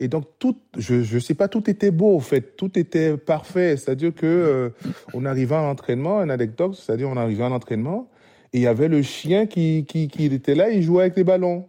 [0.00, 3.78] Et donc tout, je, je sais pas, tout était beau, en fait, tout était parfait.
[3.78, 4.68] C'est-à-dire que euh,
[5.14, 8.08] on arrivait à l'entraînement, une anecdote, c'est-à-dire on arrivait à l'entraînement
[8.52, 11.24] et il y avait le chien qui, qui, qui était là, il jouait avec les
[11.24, 11.66] ballons.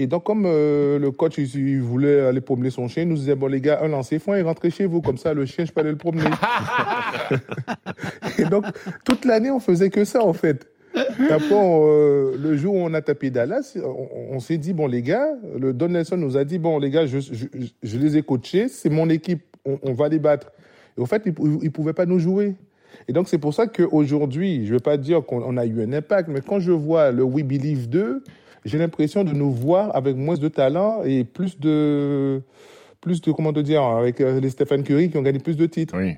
[0.00, 3.16] Et donc, comme euh, le coach, il, il voulait aller promener son chien, il nous
[3.16, 5.00] disait, bon, les gars, un lancer franc et rentrez chez vous.
[5.00, 6.24] Comme ça, le chien, je peux aller le promener.
[8.38, 8.64] et donc,
[9.04, 10.68] toute l'année, on faisait que ça, en fait.
[10.94, 15.02] Après, euh, le jour où on a tapé Dallas, on, on s'est dit, bon, les
[15.02, 17.46] gars, le Don Nelson nous a dit, bon, les gars, je, je,
[17.82, 20.52] je les ai coachés, c'est mon équipe, on, on, va les battre.
[20.96, 22.54] Et au fait, ils ne pouvaient pas nous jouer.
[23.08, 25.92] Et donc, c'est pour ça qu'aujourd'hui, je ne vais pas dire qu'on a eu un
[25.92, 28.22] impact, mais quand je vois le We Believe 2,
[28.64, 32.42] j'ai l'impression de nous voir avec moins de talent et plus de,
[33.00, 35.66] plus de comment te dire, avec euh, les Stephen Curry qui ont gagné plus de
[35.66, 35.96] titres.
[35.96, 36.16] Oui.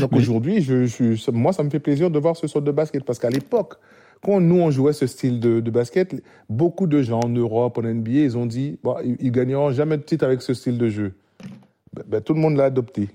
[0.00, 3.04] Donc aujourd'hui, je, je, moi, ça me fait plaisir de voir ce sort de basket
[3.04, 3.74] parce qu'à l'époque,
[4.22, 7.82] quand nous on jouait ce style de, de, basket, beaucoup de gens en Europe, en
[7.82, 10.88] NBA, ils ont dit, bon, ils, ils gagneront jamais de titre avec ce style de
[10.88, 11.14] jeu.
[11.92, 13.08] Ben, ben, tout le monde l'a adopté.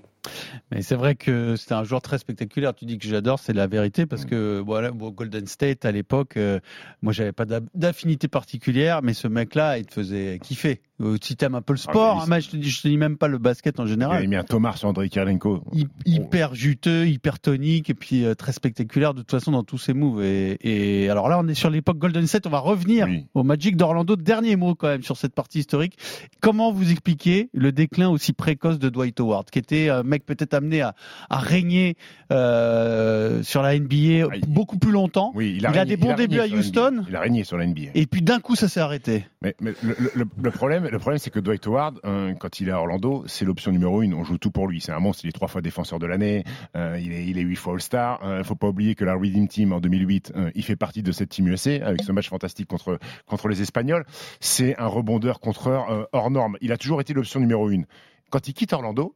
[0.70, 2.74] Mais c'est vrai que c'était un joueur très spectaculaire.
[2.74, 6.60] Tu dis que j'adore, c'est la vérité parce que voilà, Golden State à l'époque, euh,
[7.02, 7.44] moi j'avais pas
[7.74, 10.80] d'affinité particulière, mais ce mec-là, il te faisait kiffer.
[11.00, 12.96] Euh, si t'aimes un peu le sport, ah, hein, je, te dis, je te dis
[12.96, 14.22] même pas le basket en général.
[14.22, 15.64] Il a mis un Thomas sur André Kirilenko.
[16.06, 19.92] hyper juteux, hyper tonique et puis euh, très spectaculaire de toute façon dans tous ses
[19.92, 20.22] moves.
[20.22, 22.46] Et, et alors là, on est sur l'époque Golden State.
[22.46, 23.26] On va revenir oui.
[23.34, 24.14] au Magic d'Orlando.
[24.14, 25.98] Dernier mot quand même sur cette partie historique.
[26.40, 30.54] Comment vous expliquez le déclin aussi précoce de Dwight Howard, qui était un mec peut-être
[30.54, 30.94] amené à,
[31.28, 31.96] à régner
[32.30, 35.32] euh, sur la NBA ah, beaucoup plus longtemps?
[35.34, 37.04] Oui, il a, il a des bons débuts à Houston.
[37.08, 37.90] Il a régné sur la NBA.
[37.94, 39.26] Et puis d'un coup, ça s'est arrêté.
[39.42, 42.68] Mais, mais le, le, le, problème, le problème, c'est que Dwight Howard, hein, quand il
[42.68, 44.14] est à Orlando, c'est l'option numéro une.
[44.14, 44.80] On joue tout pour lui.
[44.80, 45.24] C'est un monstre.
[45.24, 46.44] Il est trois fois défenseur de l'année.
[46.76, 48.20] Euh, il est, il est huit fois All-Star.
[48.22, 51.02] Il euh, faut pas oublier que la Redeem Team en 2008, euh, il fait partie
[51.02, 54.04] de cette Team USA avec ce match fantastique contre contre les Espagnols.
[54.40, 56.56] C'est un rebondeur contreur euh, hors norme.
[56.60, 57.86] Il a toujours été l'option numéro une.
[58.30, 59.14] Quand il quitte Orlando,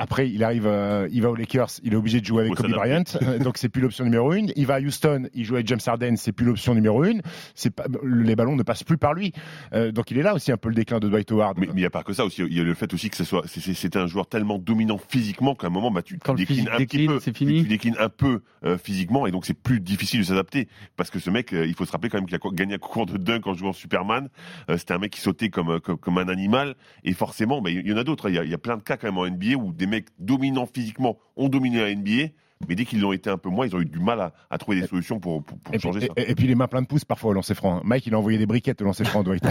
[0.00, 2.70] après, il arrive, euh, il va aux Lakers, il est obligé de jouer avec Kobe
[2.70, 3.04] Bryant,
[3.44, 4.50] donc c'est plus l'option numéro une.
[4.56, 7.20] Il va à Houston, il joue avec James Harden, c'est plus l'option numéro une.
[7.54, 9.34] C'est pas, les ballons ne passent plus par lui.
[9.74, 11.58] Euh, donc il est là aussi un peu le déclin de Dwight Howard.
[11.58, 12.40] Mais il n'y a pas que ça aussi.
[12.40, 15.54] Il y a le fait aussi que ce soit, c'était un joueur tellement dominant physiquement
[15.54, 17.62] qu'à un moment, bah, tu, tu déclines un décline, petit peu, fini.
[17.62, 21.18] tu déclines un peu euh, physiquement et donc c'est plus difficile de s'adapter parce que
[21.18, 23.18] ce mec, euh, il faut se rappeler quand même qu'il a gagné un concours de
[23.18, 24.30] dunk en jouant Superman.
[24.70, 26.74] Euh, c'était un mec qui sautait comme, comme, comme un animal
[27.04, 28.30] et forcément, bah, il y en a d'autres.
[28.30, 29.89] Il y a, il y a plein de cas quand même en NBA où des
[29.90, 32.32] mecs dominants physiquement ont dominé la NBA.
[32.68, 34.58] Mais dès qu'ils l'ont été un peu moins, ils ont eu du mal à, à
[34.58, 36.14] trouver des solutions pour, pour, pour et changer puis, ça.
[36.16, 37.80] Et, et, puis les mains pleines de pouces parfois au lancer franc.
[37.84, 39.44] Mike, il a envoyé des briquettes au lancer franc, Dwight.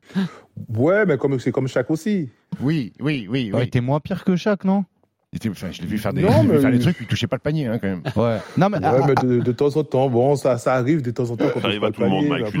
[0.68, 2.30] ouais, mais comme c'est comme chaque aussi.
[2.60, 3.50] Oui, oui, oui.
[3.52, 3.62] oui.
[3.62, 4.84] était moins pire que chaque, non?
[5.50, 6.58] Enfin, je l'ai vu faire des, non, mais...
[6.58, 8.02] faire des trucs, il touchait pas le panier hein, quand même.
[8.16, 8.38] Ouais.
[8.56, 11.30] Non mais, ouais, mais de, de, temps en temps, bon, ça, ça arrive de temps
[11.30, 12.54] en temps quand ça arrive à tout le monde, Mike.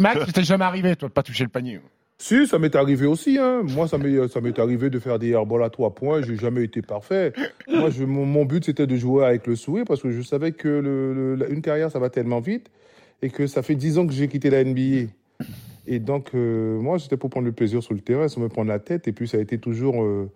[0.00, 1.80] Max, c'était jamais arrivé, toi, de pas toucher le panier.
[2.20, 3.38] Si, ça m'est arrivé aussi.
[3.38, 3.62] Hein.
[3.62, 6.20] Moi, ça m'est, arrivé de faire des airballs à trois points.
[6.20, 7.32] J'ai jamais été parfait.
[7.68, 11.62] Moi, mon, but, c'était de jouer avec le souhait parce que je savais que une
[11.62, 12.70] carrière, ça va tellement vite
[13.22, 15.10] et que ça fait dix ans que j'ai quitté la NBA.
[15.86, 18.68] Et donc, euh, moi, c'était pour prendre le plaisir sur le terrain, sans me prendre
[18.68, 19.06] la tête.
[19.06, 20.28] Et puis, ça a été toujours euh,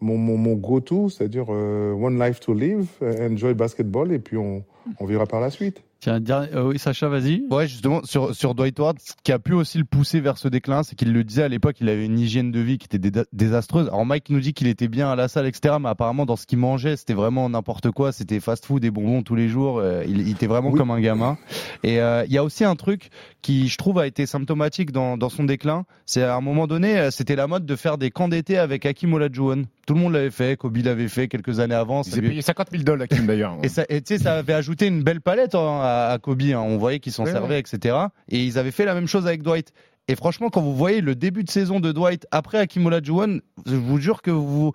[0.00, 4.64] mon, mon, go-to, c'est-à-dire euh, one life to live, enjoy basketball, et puis on
[5.02, 5.82] verra par la suite.
[6.00, 7.42] Tiens, euh, oui, Sacha, vas-y.
[7.50, 10.48] Ouais, justement, sur, sur Dwight Howard, ce qui a pu aussi le pousser vers ce
[10.48, 12.98] déclin, c'est qu'il le disait à l'époque, il avait une hygiène de vie qui était
[12.98, 13.88] dé désastreuse.
[13.88, 16.46] Alors Mike nous dit qu'il était bien à la salle, etc., mais apparemment, dans ce
[16.46, 18.12] qu'il mangeait, c'était vraiment n'importe quoi.
[18.12, 19.78] C'était fast-food et bonbons tous les jours.
[19.78, 20.78] Euh, il, il, était vraiment oui.
[20.78, 21.38] comme un gamin.
[21.82, 23.10] Et euh, il y a aussi un truc
[23.42, 25.84] qui, je trouve, a été symptomatique dans, dans son déclin.
[26.04, 28.84] C'est à un moment donné, euh, c'était la mode de faire des camps d'été avec
[28.84, 29.64] Hakim Olajuwon.
[29.86, 32.02] Tout le monde l'avait fait, Kobe l'avait fait quelques années avant.
[32.02, 33.56] Il s'est payé 50 000 dollars, Hakim, d'ailleurs.
[33.62, 36.42] et tu sais, ça avait ajouté une belle palette hein, à, à Kobe.
[36.42, 36.58] Hein.
[36.58, 37.74] On voyait qu'ils s'en oui, servaient, oui.
[37.76, 37.96] etc.
[38.28, 39.72] Et ils avaient fait la même chose avec Dwight.
[40.08, 43.74] Et franchement, quand vous voyez le début de saison de Dwight après Hakim Olajuwon, je
[43.74, 44.72] vous jure que vous,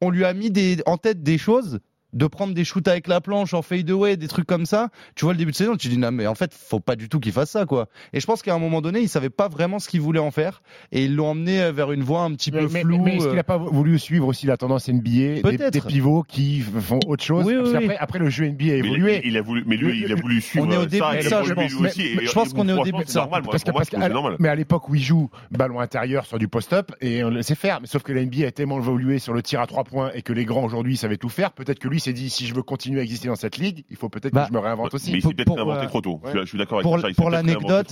[0.00, 1.80] on lui a mis des, en tête des choses
[2.14, 4.88] de prendre des shoots avec la planche en fade away, des trucs comme ça.
[5.14, 7.08] Tu vois le début de saison, tu dis non mais en fait faut pas du
[7.08, 7.88] tout qu'il fasse ça quoi.
[8.12, 10.30] Et je pense qu'à un moment donné, il savait pas vraiment ce qu'il voulait en
[10.30, 10.62] faire
[10.92, 13.02] et ils l'ont emmené vers une voie un petit mais, peu mais, floue.
[13.02, 16.60] Mais, est-ce qu'il a pas voulu suivre aussi la tendance NBA, des, des, pivots qui
[16.60, 17.44] font autre chose?
[17.44, 17.84] Oui, oui, Parce oui.
[17.84, 19.20] Après, après, le jeu NBA a évolué.
[19.24, 21.16] Il, il, a voulu, mais lui, il a voulu suivre on est au début ça.
[21.16, 21.70] De ça je pense.
[21.70, 23.20] Je pense qu'on est au début de ça.
[23.20, 24.36] Normal, moi, parce que, moi, parce que, normal.
[24.38, 27.54] Mais à l'époque où il joue ballon intérieur sur du post-up et on le sait
[27.54, 27.80] faire.
[27.80, 30.22] Mais sauf que la NBA a tellement évolué sur le tir à trois points et
[30.22, 31.52] que les grands aujourd'hui savaient tout faire.
[31.52, 33.96] Peut-être que lui s'est dit si je veux continuer à exister dans cette ligue, il
[33.96, 35.12] faut peut-être bah, que je me réinvente aussi.
[35.12, 36.20] Mais il s'est peut-être réinventé trop tôt.
[36.32, 37.22] Je suis d'accord avec ça.
[37.22, 37.88] Pour l'anecdote,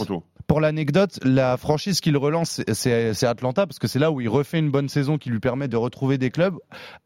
[0.46, 4.58] pour l'anecdote, la franchise qu'il relance, c'est Atlanta parce que c'est là où il refait
[4.58, 6.56] une bonne saison qui lui permet de retrouver des clubs.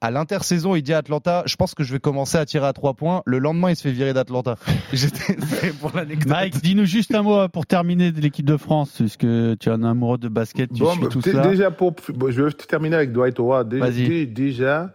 [0.00, 2.72] À l'intersaison, il dit à Atlanta, je pense que je vais commencer à tirer à
[2.72, 3.22] trois points.
[3.24, 4.56] Le lendemain, il se fait virer d'Atlanta.
[5.80, 6.28] pour l'anecdote.
[6.28, 9.84] Mike, dis-nous juste un mot pour terminer de l'équipe de France, puisque tu es un
[9.84, 11.46] amoureux de basket, tu bon, suis tout ça.
[11.46, 11.94] Déjà, pour,
[12.28, 13.68] je vais terminer avec Dwight Howard.
[13.68, 13.90] Déjà,
[14.26, 14.92] déjà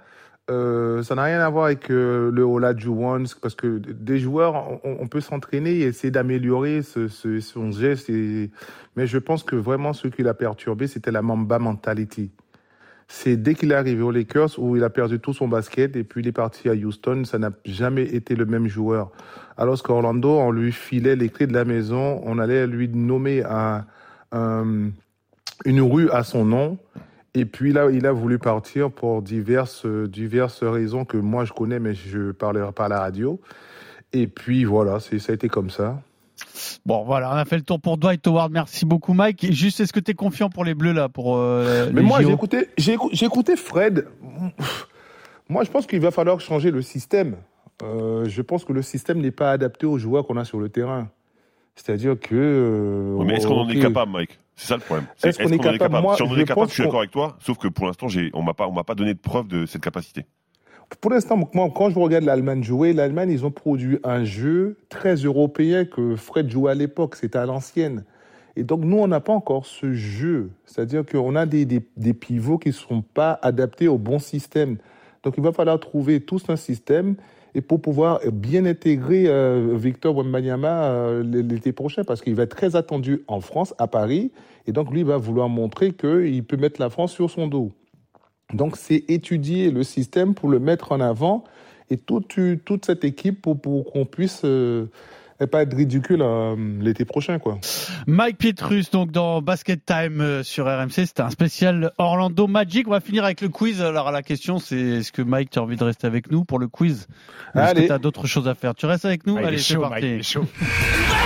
[0.49, 5.07] euh, ça n'a rien à voir avec euh, le Olajuwon, parce que des joueurs, on,
[5.07, 8.11] peut s'entraîner et essayer d'améliorer son geste.
[8.95, 12.31] Mais je pense que vraiment ce qui l'a perturbé, c'était la Mamba mentality.
[13.07, 16.03] c'est dès qu'il est arrivé aux Lakers où il a perdu tout son basket et
[16.03, 17.23] puis il est parti à Houston.
[17.25, 19.11] Ça n'a jamais été le même joueur.
[19.57, 23.85] Alors qu'Orlando, on lui filait les clés de la maison, on allait lui nommer un,
[24.31, 24.89] un,
[25.65, 26.77] une rue à son nom.
[27.33, 31.79] Et puis là, il a voulu partir pour diverses, diverses raisons que moi je connais,
[31.79, 33.39] mais je parlerai pas à la radio.
[34.13, 36.01] Et puis voilà, ça a été comme ça.
[36.85, 38.51] Bon, voilà, on a fait le tour pour Dwight Howard.
[38.51, 39.43] Merci beaucoup, Mike.
[39.45, 42.07] Et juste, est-ce que tu es confiant pour les Bleus là pour euh, Mais les
[42.07, 44.07] moi, j'ai écouté, j'ai écou- j'ai écouté Fred.
[45.49, 47.35] Moi, je pense qu'il va falloir changer le système.
[47.83, 50.69] Euh, je pense que le système n'est pas adapté aux joueurs qu'on a sur le
[50.69, 51.09] terrain.
[51.75, 52.35] C'est-à-dire que.
[52.35, 54.39] euh, mais est-ce qu'on en est capable, Mike?
[54.61, 55.07] C'est ça le problème.
[55.23, 56.01] Est-ce qu'on est capable?
[56.01, 57.35] Moi, Si on en est capable, je suis d'accord avec toi.
[57.39, 59.81] Sauf que pour l'instant, on m'a pas, on m'a pas donné de preuve de cette
[59.81, 60.27] capacité.
[60.99, 65.15] Pour l'instant, moi, quand je regarde l'Allemagne jouer, l'Allemagne, ils ont produit un jeu très
[65.15, 67.15] européen que Fred jouait à l'époque.
[67.15, 68.03] C'était à l'ancienne.
[68.55, 70.51] Et donc, nous, on n'a pas encore ce jeu.
[70.65, 74.77] C'est-à-dire qu'on a des, des, des pivots qui ne sont pas adaptés au bon système.
[75.23, 77.15] Donc, il va falloir trouver tous un système
[77.55, 82.55] et pour pouvoir bien intégrer euh, Victor Wembanyama euh, l'été prochain, parce qu'il va être
[82.55, 84.31] très attendu en France, à Paris.
[84.67, 87.71] Et donc, lui, il va vouloir montrer qu'il peut mettre la France sur son dos.
[88.53, 91.43] Donc, c'est étudier le système pour le mettre en avant
[91.89, 94.87] et toute, toute cette équipe pour, pour qu'on puisse euh,
[95.47, 97.59] pas être ridicule euh, l'été prochain, quoi.
[98.07, 102.87] Mike Pietrus, donc dans Basket Time euh, sur RMC, c'était un spécial Orlando Magic.
[102.87, 103.81] On va finir avec le quiz.
[103.81, 106.59] Alors la question, c'est est-ce que Mike, tu as envie de rester avec nous pour
[106.59, 107.07] le quiz?
[107.55, 108.75] Est-ce que tu as d'autres choses à faire?
[108.75, 109.37] Tu restes avec nous?
[109.37, 110.05] Ah, Allez, c'est parti.
[110.05, 110.37] Mike,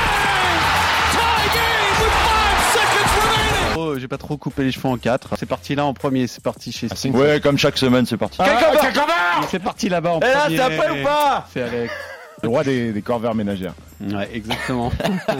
[3.85, 5.35] Oh, j'ai pas trop coupé les cheveux en quatre.
[5.37, 7.07] C'est parti là en premier, c'est parti chez Ah.
[7.09, 8.37] Ouais, comme chaque semaine, c'est parti.
[9.51, 10.57] C'est parti là-bas en Et là, premier.
[10.57, 11.93] c'est après ou pas C'est Alex.
[12.43, 13.73] Le roi des, des corvères ménagères.
[14.01, 14.91] Ouais, exactement.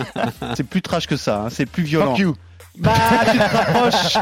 [0.56, 2.12] c'est plus trash que ça, hein, c'est plus violent.
[2.12, 2.36] Fuck you.
[2.78, 2.91] Bah,
[3.32, 4.18] tu te rapproches.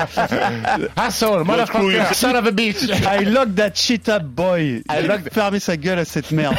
[0.96, 2.84] Asshole, motherfucker, son of a bitch.
[2.84, 4.84] I lock that shit up, boy.
[4.90, 5.22] I lock...
[5.32, 6.56] Fermez sa gueule à cette merde.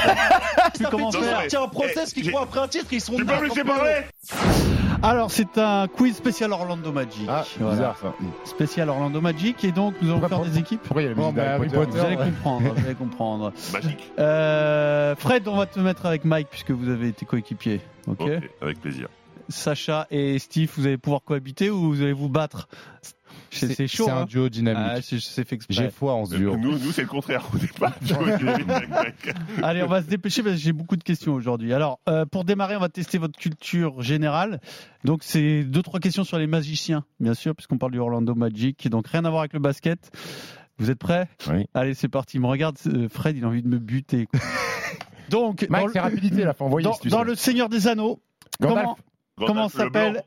[0.79, 3.35] Tu comment faire Tiens, un process qui croit après un titre, ils sont Tu peux
[3.35, 4.03] me laisser parler
[5.03, 7.27] Alors, c'est un quiz spécial Orlando Magic.
[7.29, 7.75] Ah, Voilà.
[7.75, 8.15] bizarre ça.
[8.45, 9.65] Spécial Orlando Magic.
[9.65, 10.81] Et donc, nous allons faire des équipes.
[10.83, 12.25] Pourquoi il y a la Bon, musique bah, d'Harry Harry Potter, Potter, vous allez ouais.
[12.25, 13.53] comprendre, vous allez comprendre.
[13.73, 14.13] Magique.
[14.19, 17.81] Euh, Fred, on va te mettre avec Mike puisque vous avez été coéquipiers.
[18.07, 18.21] Ok.
[18.21, 18.31] Ok,
[18.63, 19.09] avec plaisir.
[19.51, 22.67] Sacha et Steve, vous allez pouvoir cohabiter ou vous allez vous battre
[23.55, 24.05] C'est c'est chaud.
[24.05, 24.27] C'est un hein.
[24.27, 25.05] duo Ah, dynamique.
[25.05, 25.75] c'est c'est fait exprès.
[25.75, 26.57] J'ai foi en ce duo.
[26.57, 27.49] Nous, nous c'est le contraire.
[27.53, 27.95] On n'est pas
[29.63, 31.73] Allez, on va se dépêcher parce que j'ai beaucoup de questions aujourd'hui.
[31.73, 34.61] Alors, euh, pour démarrer, on va tester votre culture générale.
[35.05, 38.89] Donc, c'est deux, trois questions sur les magiciens, bien sûr, puisqu'on parle du Orlando Magic.
[38.89, 40.11] Donc, rien à voir avec le basket.
[40.79, 41.29] Vous êtes prêts?
[41.49, 41.67] Oui.
[41.75, 42.39] Allez, c'est parti.
[42.39, 44.29] Il me regarde, euh, Fred, il a envie de me buter.
[45.31, 46.85] Donc, Mike, dans, c'est le, rapidité là, faut envoyer.
[46.85, 48.21] dans, si le Seigneur des Anneaux,
[48.61, 48.85] Gandalf.
[48.85, 48.99] comment,
[49.37, 50.23] comment Gandalf, le s'appelle blanc.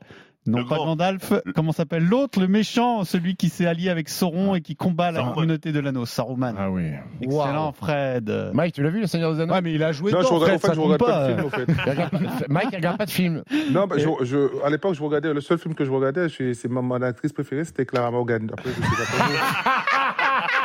[0.48, 0.86] Non, Le pas grand.
[0.86, 1.32] Gandalf.
[1.54, 5.22] Comment s'appelle l'autre, le méchant, celui qui s'est allié avec Sauron et qui combat la
[5.32, 6.54] communauté de l'anneau, Saruman.
[6.58, 6.90] Ah oui.
[7.20, 8.50] Excellent, Fred.
[8.54, 10.26] Mike, tu l'as vu, le Seigneur des Anneaux Ouais, mais il a joué Non, je
[10.26, 12.48] regarde, Fred, en fait, je regarde pas de film, en fait.
[12.48, 13.42] Mike, il regarde pas de film.
[13.70, 16.68] Non, bah, je, je- à l'époque, je regardais, le seul film que je regardais, c'est
[16.68, 18.48] ma, mon actrice préférée, c'était Clara Morgan.
[18.52, 19.24] Après, je sais pas.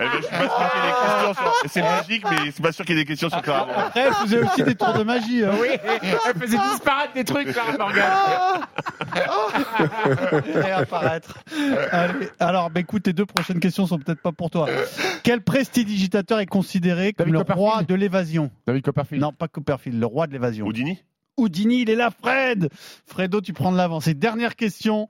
[0.00, 1.70] Eh ben, je suis pas sûr qu'il y ait des questions sur.
[1.70, 3.84] C'est magique, mais c'est pas sûr qu'il y ait des questions sur Clara Morgan.
[3.88, 5.44] Après, elle faisait aussi des tours de magie.
[5.44, 5.52] hein.
[5.60, 5.68] Oui,
[6.26, 8.10] elle faisait disparaître des trucs, Clara Morgan.
[10.64, 11.38] et apparaître.
[11.90, 14.68] Allez, alors, bah, écoute, tes deux prochaines questions sont peut-être pas pour toi.
[15.22, 17.58] Quel prestidigitateur est considéré comme David le Copperfield.
[17.72, 18.50] roi de l'évasion?
[18.66, 19.22] David Copperfield.
[19.22, 20.66] Non, pas Copperfield, le roi de l'évasion.
[20.66, 21.02] Houdini
[21.36, 22.68] Houdini, il est là, Fred
[23.06, 24.06] Fredo, tu prends de l'avance.
[24.08, 25.08] Et dernière question,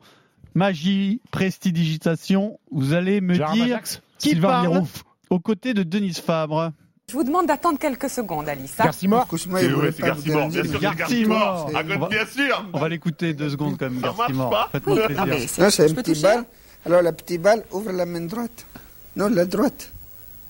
[0.55, 5.05] magie, prestidigitation, vous allez me Gérard dire Majax qui Sylvain parle Mirouf.
[5.31, 6.73] aux côtés de Denise Fabre.
[7.09, 8.75] Je vous demande d'attendre quelques secondes, Alice.
[8.79, 8.85] hein.
[8.85, 10.97] Garcimore C'est il voulait c'est pas vous Garcimore, bien sûr, c'est Garcimore.
[10.97, 11.71] Garcimore.
[11.75, 14.51] Ah, On va- bien sûr On va l'écouter deux secondes quand même, Ça marche Garcimore.
[14.51, 15.23] pas Faites-moi Oui, plaisir.
[15.23, 16.45] ah, mais c'est- Non, c'est je un peux petit toucher balle.
[16.87, 18.64] Alors, la petite balle, ouvre la main droite.
[19.16, 19.93] Non, la droite.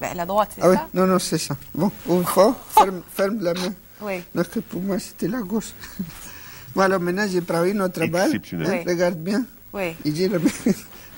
[0.01, 1.57] Ben, La droite, c'est Ah oui, ça non, non, c'est ça.
[1.75, 3.73] Bon, ouvre fort, ferme, ferme la main.
[4.03, 4.23] Oui.
[4.35, 5.73] Donc, pour moi, c'était la gauche.
[6.75, 8.27] Bon, alors maintenant, j'ai pris une autre balle.
[8.27, 8.85] Exceptionnel.
[8.87, 8.93] Oui.
[8.93, 9.45] Regarde bien.
[9.73, 10.49] Oui, Et j'ai la main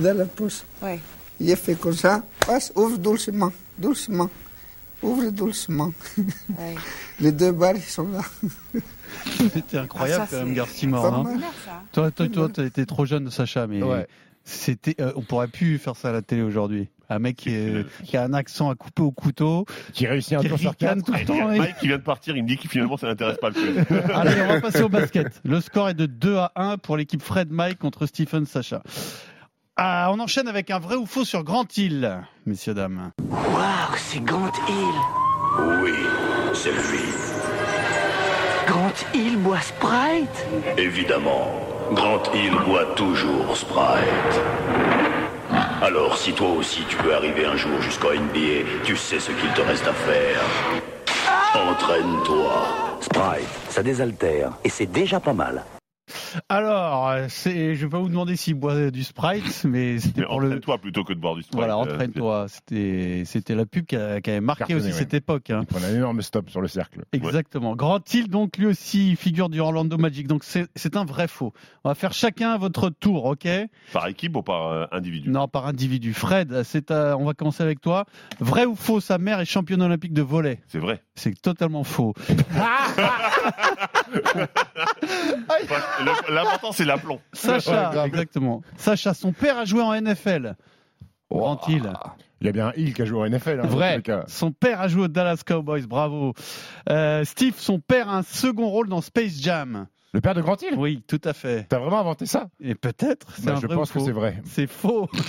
[0.01, 0.61] dans la poche.
[0.83, 0.99] oui.
[1.41, 2.23] J'ai fait comme ça.
[2.47, 4.31] Passe, ouvre doucement, doucement.
[5.03, 5.93] Ouvre doucement.
[6.19, 6.25] oui.
[7.21, 8.21] Les deux balles, sont là.
[9.53, 11.15] C'était incroyable Ah, ça, quand même, Garcimore.
[11.15, 11.41] Hein.
[11.93, 14.07] Toi, toi, toi, t'as été trop jeune, Sacha, mais Ouais.
[14.45, 16.89] c'était, euh, on pourrait plus faire ça à la télé aujourd'hui.
[17.11, 20.41] Un mec qui, est- qui a un accent à couper au couteau, Qui réussit un
[20.41, 21.05] qui tour sur quatre.
[21.05, 21.53] tout le temps.
[21.53, 23.55] et- Mike qui vient de partir, il me dit que finalement ça n'intéresse pas le
[23.55, 23.85] quiz.
[24.15, 25.41] Allez, on va passer au basket.
[25.45, 28.83] Le score est de 2 à 1 pour l'équipe Fred Mike contre Stephen Sacha.
[29.77, 33.11] Ah, on enchaîne avec un vrai ou faux sur Grand Hill, messieurs, dames.
[33.31, 35.81] Waouh, c'est Grant Hill.
[35.83, 35.95] Oui,
[36.53, 37.01] c'est lui.
[38.67, 40.47] Grant Hill boit Sprite?
[40.77, 41.49] Évidemment,
[41.93, 44.41] Grant Hill boit toujours Sprite.
[45.81, 49.51] Alors si toi aussi tu veux arriver un jour jusqu'au NBA, tu sais ce qu'il
[49.55, 50.41] te reste à faire.
[51.55, 52.99] Entraîne-toi.
[53.01, 55.65] Sprite, ça désaltère et c'est déjà pas mal.
[56.49, 60.27] Alors, euh, c'est, je vais pas vous demander s'il boit du Sprite, mais c'était Mais
[60.27, 60.49] pour le.
[60.49, 61.55] entraîne-toi plutôt que de boire du Sprite.
[61.55, 62.47] Voilà, euh, entraîne-toi.
[62.49, 64.99] C'était, c'était la pub qui, a- qui avait marqué Cartonné, aussi ouais.
[64.99, 65.51] cette époque.
[65.51, 65.63] hein.
[65.75, 67.05] On a un énorme stop sur le cercle.
[67.13, 67.77] Exactement.
[67.77, 70.27] Grant Hill, donc lui aussi figure du Orlando Magic?
[70.27, 71.53] Donc c'est, c'est un vrai faux.
[71.85, 73.49] On va faire chacun votre tour, ok?
[73.93, 75.31] Par équipe ou par euh, individu?
[75.31, 76.13] Non, par individu.
[76.15, 78.05] Fred, c'est à- on va commencer avec toi.
[78.41, 80.61] Vrai ou faux, sa mère est championne olympique de volley?
[80.69, 81.01] C'est vrai.
[81.15, 82.15] C'est totalement faux.
[86.29, 87.21] L'important, c'est l'aplomb.
[87.33, 88.63] Sacha, exactement.
[88.77, 90.55] Sacha, son père a joué en NFL.
[91.31, 91.93] Grant Hill.
[92.41, 93.61] Il y a bien un Hill qui a joué au NFL.
[93.63, 94.03] hein, Vrai.
[94.27, 96.35] Son père a joué aux Dallas Cowboys, bravo.
[96.91, 99.87] Euh, Steve, son père a un second rôle dans Space Jam.
[100.15, 101.65] Le père de Grant Hill Oui, tout à fait.
[101.71, 102.49] T'as vraiment inventé ça?
[102.61, 104.43] Et peut-être, Bah, Je vrai ou pense que c'est vrai.
[104.45, 105.09] C'est faux.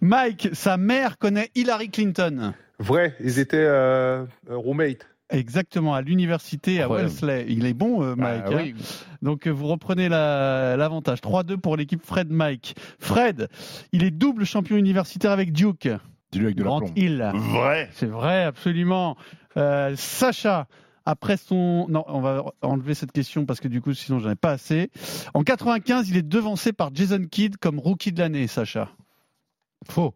[0.00, 2.54] Mike, sa mère connaît Hillary Clinton.
[2.78, 5.06] Vrai, ils étaient euh, roommates.
[5.30, 6.88] Exactement, à l'université à.
[6.88, 7.46] Wellesley.
[7.48, 8.42] Il est bon, euh, Mike.
[8.46, 8.56] Ah, hein.
[8.56, 8.74] oui.
[9.22, 11.20] Donc euh, vous reprenez la- l'avantage.
[11.20, 12.74] 3-2 pour l'équipe Fred Mike.
[12.98, 13.48] Fred,
[13.92, 15.88] il est double champion universitaire avec Duke.
[16.32, 16.94] Dis-le avec de Grant l'aplomb.
[16.96, 17.30] Hill.
[17.34, 17.88] Vrai.
[17.94, 19.16] C'est vrai, absolument.
[19.56, 20.66] Euh, Sacha,
[21.04, 21.86] après son...
[21.88, 24.90] Non, on va enlever cette question parce que du coup, sinon, j'en ai pas assez.
[25.34, 28.88] En 95, il est devancé par Jason Kidd comme rookie de l'année, Sacha.
[29.88, 30.14] Faux.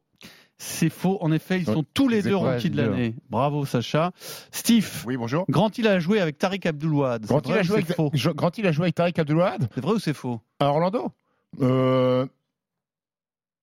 [0.59, 1.19] C'est faux.
[1.21, 3.15] En effet, ils sont tous les deux rookies de l'année.
[3.29, 4.13] Bravo, Sacha.
[4.51, 5.05] Steve.
[5.07, 5.45] Oui, bonjour.
[5.51, 7.27] Grant Hill a joué avec Tariq Abdul-Wahad.
[7.27, 9.69] Grant vrai a ou joué c'est avec, faux Grant Hill a joué avec Tariq Abdul-Wahad
[9.75, 11.11] C'est vrai ou c'est faux à Orlando
[11.61, 12.27] Euh,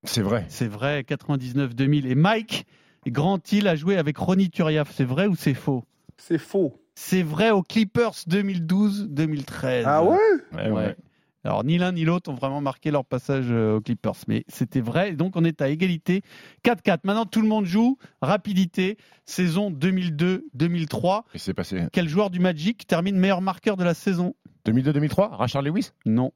[0.04, 0.44] C'est vrai.
[0.48, 2.06] C'est vrai, 99-2000.
[2.06, 2.64] Et Mike,
[3.08, 4.92] Grant Hill a joué avec Ronnie Turiaf.
[4.94, 5.82] C'est vrai ou c'est faux
[6.16, 6.80] C'est faux.
[6.94, 9.82] C'est vrai aux Clippers 2012-2013.
[9.84, 10.16] Ah ouais
[10.52, 10.96] Ouais, ouais.
[11.44, 14.14] Alors, ni l'un ni l'autre ont vraiment marqué leur passage euh, aux Clippers.
[14.28, 15.10] Mais c'était vrai.
[15.10, 16.22] Et donc, on est à égalité.
[16.64, 17.00] 4-4.
[17.04, 17.98] Maintenant, tout le monde joue.
[18.22, 18.96] Rapidité.
[19.26, 21.22] Saison 2002-2003.
[21.34, 21.86] Et c'est passé.
[21.92, 24.34] Quel joueur du Magic termine meilleur marqueur de la saison?
[24.66, 25.90] 2002-2003 Rachard Lewis?
[26.06, 26.32] Non.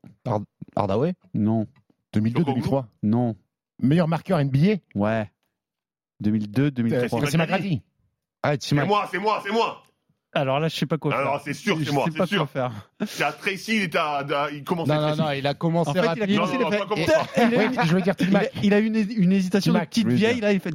[0.77, 1.15] Hardaway?
[1.35, 1.67] Non.
[2.15, 3.37] 2002-2003 Non.
[3.81, 5.31] Meilleur marqueur NBA Ouais.
[6.23, 7.31] 2002-2003.
[7.31, 7.83] C'est McGrady.
[8.43, 9.83] Ah, C'est moi, c'est moi, c'est moi.
[10.41, 11.21] Alors là, je sais pas quoi faire.
[11.21, 12.39] Alors, c'est sûr, Je c'est moi, sais c'est pas sûr.
[12.39, 12.73] quoi faire.
[13.07, 15.21] C'est à Tracy, il était à, à- il commençait Non, non, Tracy.
[15.21, 17.95] non, il a commencé En fait, il a commencé, Non, il fait- pas Oui, je
[17.95, 18.53] veux dire il a- T-Mac.
[18.63, 20.41] il a eu une, une hésitation de petite je vieille.
[20.41, 20.75] Là, il fait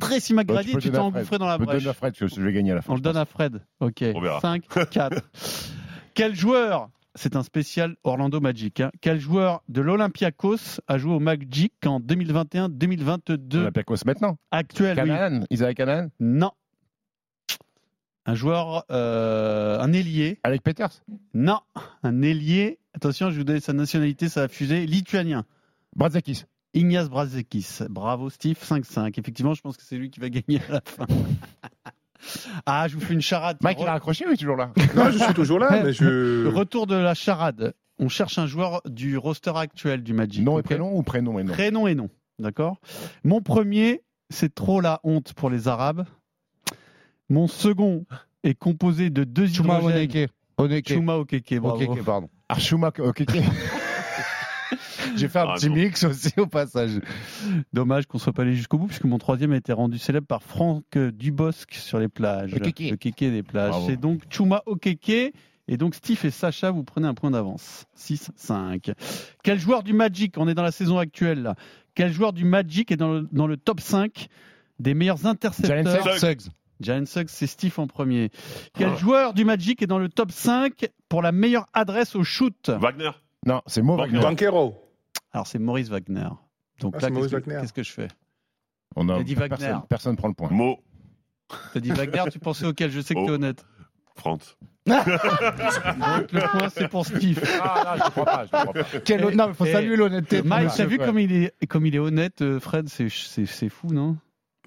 [0.00, 1.78] Tracy McGrady tu t'es engouffré dans la Je brèche.
[1.78, 2.92] donner à Fred, parce que je vais gagner à la fin.
[2.92, 3.62] On le je donne à Fred.
[3.80, 4.04] Ok.
[4.14, 4.40] On verra.
[4.40, 5.22] 5, 4.
[6.14, 8.80] Quel joueur c'est un spécial Orlando Magic.
[8.80, 8.90] hein.
[9.00, 14.36] Quel joueur de l'Olympiakos a joué au Magic en 2021-2022 Olympiakos maintenant.
[14.50, 15.08] Actuel, oui.
[15.08, 16.52] Canaan Isaac Canaan Non.
[18.28, 20.38] Un joueur, euh, un ailier.
[20.42, 21.02] Alec Peters?
[21.32, 21.60] Non.
[22.02, 22.78] Un ailier.
[22.92, 24.84] Attention, je vous donne sa nationalité, ça a fusé.
[24.84, 25.46] Lituanien.
[25.96, 26.44] Brazakis.
[26.74, 27.78] Ignace Brazekis.
[27.88, 29.18] Bravo Steve, 5-5.
[29.18, 31.06] Effectivement, je pense que c'est lui qui va gagner à la fin.
[32.66, 33.56] ah, je vous fais une charade.
[33.62, 34.72] Mike, il a raccroché ou il est toujours là?
[34.94, 36.46] Non, je suis toujours là, mais je.
[36.54, 37.72] Retour de la charade.
[37.98, 40.44] On cherche un joueur du roster actuel du Magic.
[40.44, 42.10] Nom et prénom ou prénom et nom Prénom et nom.
[42.38, 42.76] D'accord?
[43.24, 46.04] Mon premier, c'est trop la honte pour les Arabes.
[47.28, 48.04] Mon second
[48.44, 49.98] est composé de deux Chuma hydrogènes.
[49.98, 50.30] Oneke.
[50.56, 50.88] Oneke.
[50.88, 51.82] Chuma Okeke, bravo.
[51.82, 52.28] Okeke, pardon.
[52.48, 53.30] Archuma Okeke.
[55.16, 57.00] J'ai fait un Ah, petit mix aussi au passage.
[57.72, 60.42] Dommage qu'on soit pas allé jusqu'au bout, puisque mon troisième a été rendu célèbre par
[60.42, 62.54] Franck Dubosc sur les plages.
[62.54, 62.90] Okeke.
[62.90, 63.70] Le kéké des plages.
[63.70, 63.86] Bravo.
[63.88, 65.32] C'est donc Chuma Okeke.
[65.70, 67.84] Et donc Steve et Sacha, vous prenez un point d'avance.
[67.98, 68.92] 6-5.
[69.42, 71.56] Quel joueur du Magic, on est dans la saison actuelle là,
[71.94, 74.28] quel joueur du Magic est dans le, dans le top 5
[74.78, 76.50] des meilleurs intercepteurs Jalen Suggs.
[76.80, 78.30] Jalen Suggs, c'est Steve en premier.
[78.74, 78.96] Quel Ah.
[78.96, 82.68] joueur du Magic est dans le top 5 pour la meilleure adresse au shoot?
[82.70, 83.10] Wagner.
[83.46, 84.20] Non, c'est Mo Wagner.
[84.20, 84.76] Banquero.
[85.32, 86.28] Alors c'est Maurice Wagner.
[86.80, 87.60] Donc Ah, là, c'est Maurice qu'est-ce que, Wagner.
[87.62, 88.08] qu'est-ce que je fais?
[88.96, 89.48] On a T'as dit Wagner.
[89.58, 90.48] personne, personne prend le point.
[90.50, 90.78] Mo.
[91.72, 92.90] T'as dit Wagner, tu pensais auquel?
[92.90, 93.26] Je sais que Oh.
[93.26, 93.64] t'es honnête.
[94.16, 94.56] France.
[94.86, 94.96] Donc
[96.32, 97.40] le point, c'est pour Steve.
[97.62, 98.44] Ah, non, je ne crois pas.
[98.44, 98.82] Je crois pas.
[99.04, 100.42] Quel il faut saluer l'honnêteté.
[100.42, 103.46] de Mike, t'as vu comme il est, comme il est honnête, euh, Fred C'est c'est-
[103.46, 104.16] c'est fou, non?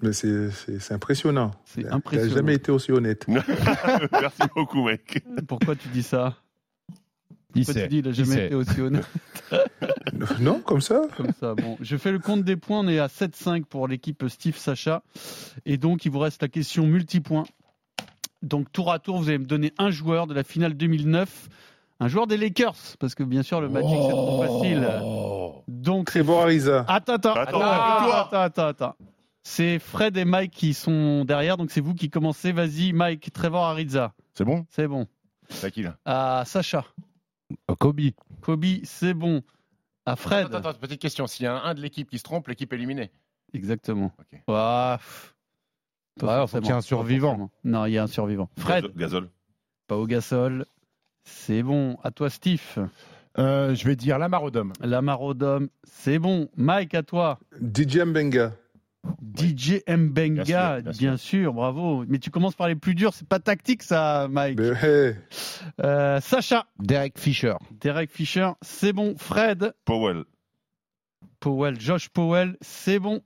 [0.02, 1.52] Mais c'est c'est- c'est impressionnant.
[1.64, 2.34] C'est impressionnant.
[2.34, 3.26] jamais été aussi honnête.
[3.28, 5.24] Merci beaucoup, mec.
[5.48, 6.34] Pourquoi tu dis ça?
[7.54, 7.82] Il Pourquoi sait.
[7.82, 8.46] tu dis il a il jamais sait.
[8.46, 9.06] été aussi honnête?
[10.40, 12.80] Non, comme ça comme ça Bon, je fais le compte des points.
[12.80, 15.02] On est à 7-5 pour l'équipe Steve Sacha.
[15.66, 17.44] Et donc, il vous reste la question multipoint.
[18.42, 21.48] Donc, tour à tour, vous allez me donner un joueur de la finale 2009.
[22.00, 24.88] Un joueur des Lakers, parce que bien sûr, le Magic, c'est trop facile.
[25.68, 26.84] Donc, c'est Trevor Ariza.
[26.88, 28.20] Attends, attends, Attends, attends, toi.
[28.26, 28.96] attends, attends, attends.
[29.44, 32.52] C'est Fred et Mike qui sont derrière, donc c'est vous qui commencez.
[32.52, 34.14] Vas-y, Mike, Trevor Ariza.
[34.34, 34.64] C'est bon?
[34.70, 35.06] C'est bon.
[35.50, 35.96] C'est à qui là?
[36.04, 36.84] À Sacha.
[37.68, 38.00] Oh, Kobe.
[38.40, 39.42] Kobe, c'est bon.
[40.06, 40.46] À Fred.
[40.46, 41.26] Attends, attends, petite question.
[41.26, 43.10] S'il y a un, un de l'équipe qui se trompe, l'équipe est éliminée.
[43.52, 44.12] Exactement.
[44.18, 44.40] Ok.
[44.48, 45.34] Ouah, pff.
[46.20, 47.50] Pas Ouais, faut forcément, qu'il y ait un survivant.
[47.64, 48.48] Non, il y a un survivant.
[48.58, 48.86] Fred,
[49.86, 50.66] pas au Gasol.
[51.24, 51.96] C'est bon.
[52.02, 52.62] À toi, Steve.
[53.38, 54.72] Euh, je vais dire Lamar Odom.
[54.80, 56.48] Lamar Odom, c'est bon.
[56.56, 57.38] Mike, à toi.
[57.60, 58.52] DJ Mbenga.
[59.34, 62.04] DJ Mbenga, Bien bien sûr, bravo.
[62.06, 64.58] Mais tu commences par les plus durs, c'est pas tactique ça, Mike.
[64.58, 65.14] Mais, hey,
[65.80, 67.54] Euh, Sacha, Derek Fisher.
[67.72, 69.16] Derek Fisher, c'est bon.
[69.18, 70.24] Fred, Powell.
[71.40, 73.22] Powell, Josh Powell, c'est bon.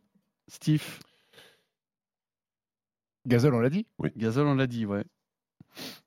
[0.49, 0.85] Steve,
[3.27, 3.87] Gazol, on l'a dit?
[4.17, 5.05] Gasol, on l'a dit, ouais.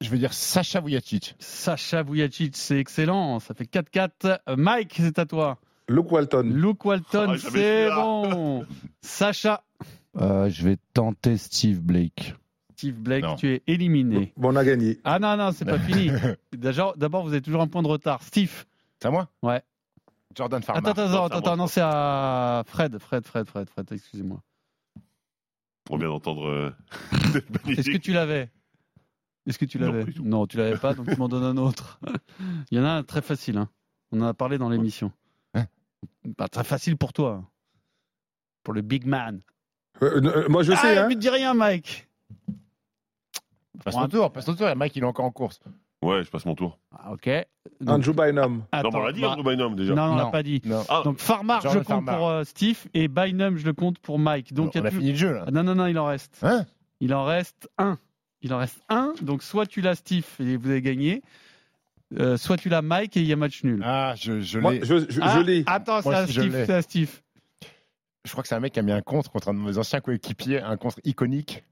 [0.01, 1.36] Je vais dire Sacha Vujacic.
[1.39, 3.39] Sacha Vujacic, c'est excellent.
[3.39, 4.39] Ça fait 4-4.
[4.47, 5.59] Euh, Mike, c'est à toi.
[5.89, 6.43] Luke Walton.
[6.43, 8.65] Luke Walton, Ah, c'est bon.
[9.01, 9.63] Sacha,
[10.17, 12.35] Euh, je vais tenter Steve Blake.
[12.73, 13.35] Steve Blake, Non.
[13.35, 14.33] tu es éliminé.
[14.37, 14.99] Bon, on a gagné.
[15.03, 16.09] Ah non, non, c'est pas fini.
[16.53, 18.23] D'abord, vous avez toujours un point de retard.
[18.23, 18.65] Steve,
[19.01, 19.61] C'est à moi Ouais.
[20.35, 20.79] Jordan Farmer.
[20.87, 24.41] attends, attends, Non, attends, non, c'est à Fred, Fred, Fred, Fred, Fred, excusez-moi.
[25.89, 26.45] On vient d'entendre.
[26.47, 26.71] euh,
[27.67, 28.49] Est-ce que tu l'avais?
[29.47, 30.05] Est-ce que tu Non, l'avais.
[30.23, 31.99] Non, tu l'avais pas, donc tu m'en donnes un autre.
[32.71, 33.69] Il y en a un très facile, hein.
[34.11, 35.11] on en a parlé dans l'émission.
[36.37, 37.41] Pas très facile pour toi.
[37.41, 37.47] hein.
[38.63, 39.41] Pour le big man.
[40.01, 41.07] Euh, euh, moi, je sais, ah, hein.
[41.09, 42.07] mais dis rien, Mike.
[43.83, 44.67] Passe ton tour, passe ton tour.
[44.75, 45.59] Mike, il est encore en course.
[46.01, 46.79] Ouais, je passe mon tour.
[46.97, 47.29] Ah, ok.
[47.81, 48.63] Donc, Andrew Bynum.
[48.73, 49.93] non, mais on l'a dit, bah, Andrew Bynum, déjà.
[49.95, 50.31] Non, on l'a Non.
[50.31, 50.61] pas dit.
[50.65, 50.83] Non.
[50.87, 52.17] Ah, Donc Farmar, je Jordan compte Farmar.
[52.17, 54.53] pour euh, Steve et Bynum, je le compte pour Mike.
[54.53, 55.43] Donc il y on a a plus- fini le jeu, là.
[55.47, 56.39] Ah, non, non, non, il en reste.
[56.41, 56.65] Hein?
[57.01, 57.97] Il en reste un.
[58.41, 59.13] Il en reste un.
[59.21, 61.21] Donc soit tu l'as Steve et vous avez gagné,
[62.18, 63.82] euh, soit tu l'as Mike et il y a match nul.
[63.86, 64.80] Ah, je, je l'ai.
[64.84, 65.64] je, je, Ah, je l'ai.
[65.68, 66.41] Attends, c'est je
[66.82, 67.10] Steve.
[67.10, 67.22] C'est.
[68.26, 69.78] Je crois que c'est un mec qui a mis un contre contre un de mes
[69.78, 71.64] anciens coéquipiers, un contre iconique.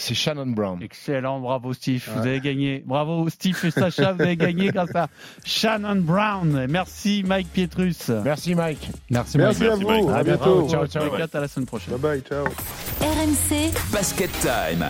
[0.00, 0.80] C'est Shannon Brown.
[0.80, 2.84] Excellent, bravo Steve, vous avez gagné.
[2.86, 5.08] Bravo Steve et Sacha, vous avez gagné grâce à
[5.44, 6.66] Shannon Brown.
[6.68, 8.08] Merci Mike Pietrus.
[8.10, 8.88] Merci Mike.
[9.10, 9.88] Merci, Merci à Merci, vous.
[9.90, 10.08] Mike.
[10.08, 10.62] À À bientôt.
[10.62, 10.68] bientôt.
[10.68, 11.14] Ciao, ciao.
[11.34, 11.96] À la semaine prochaine.
[11.96, 12.22] Bye bye.
[12.22, 12.44] Ciao.
[13.00, 14.88] RMC Basket Time.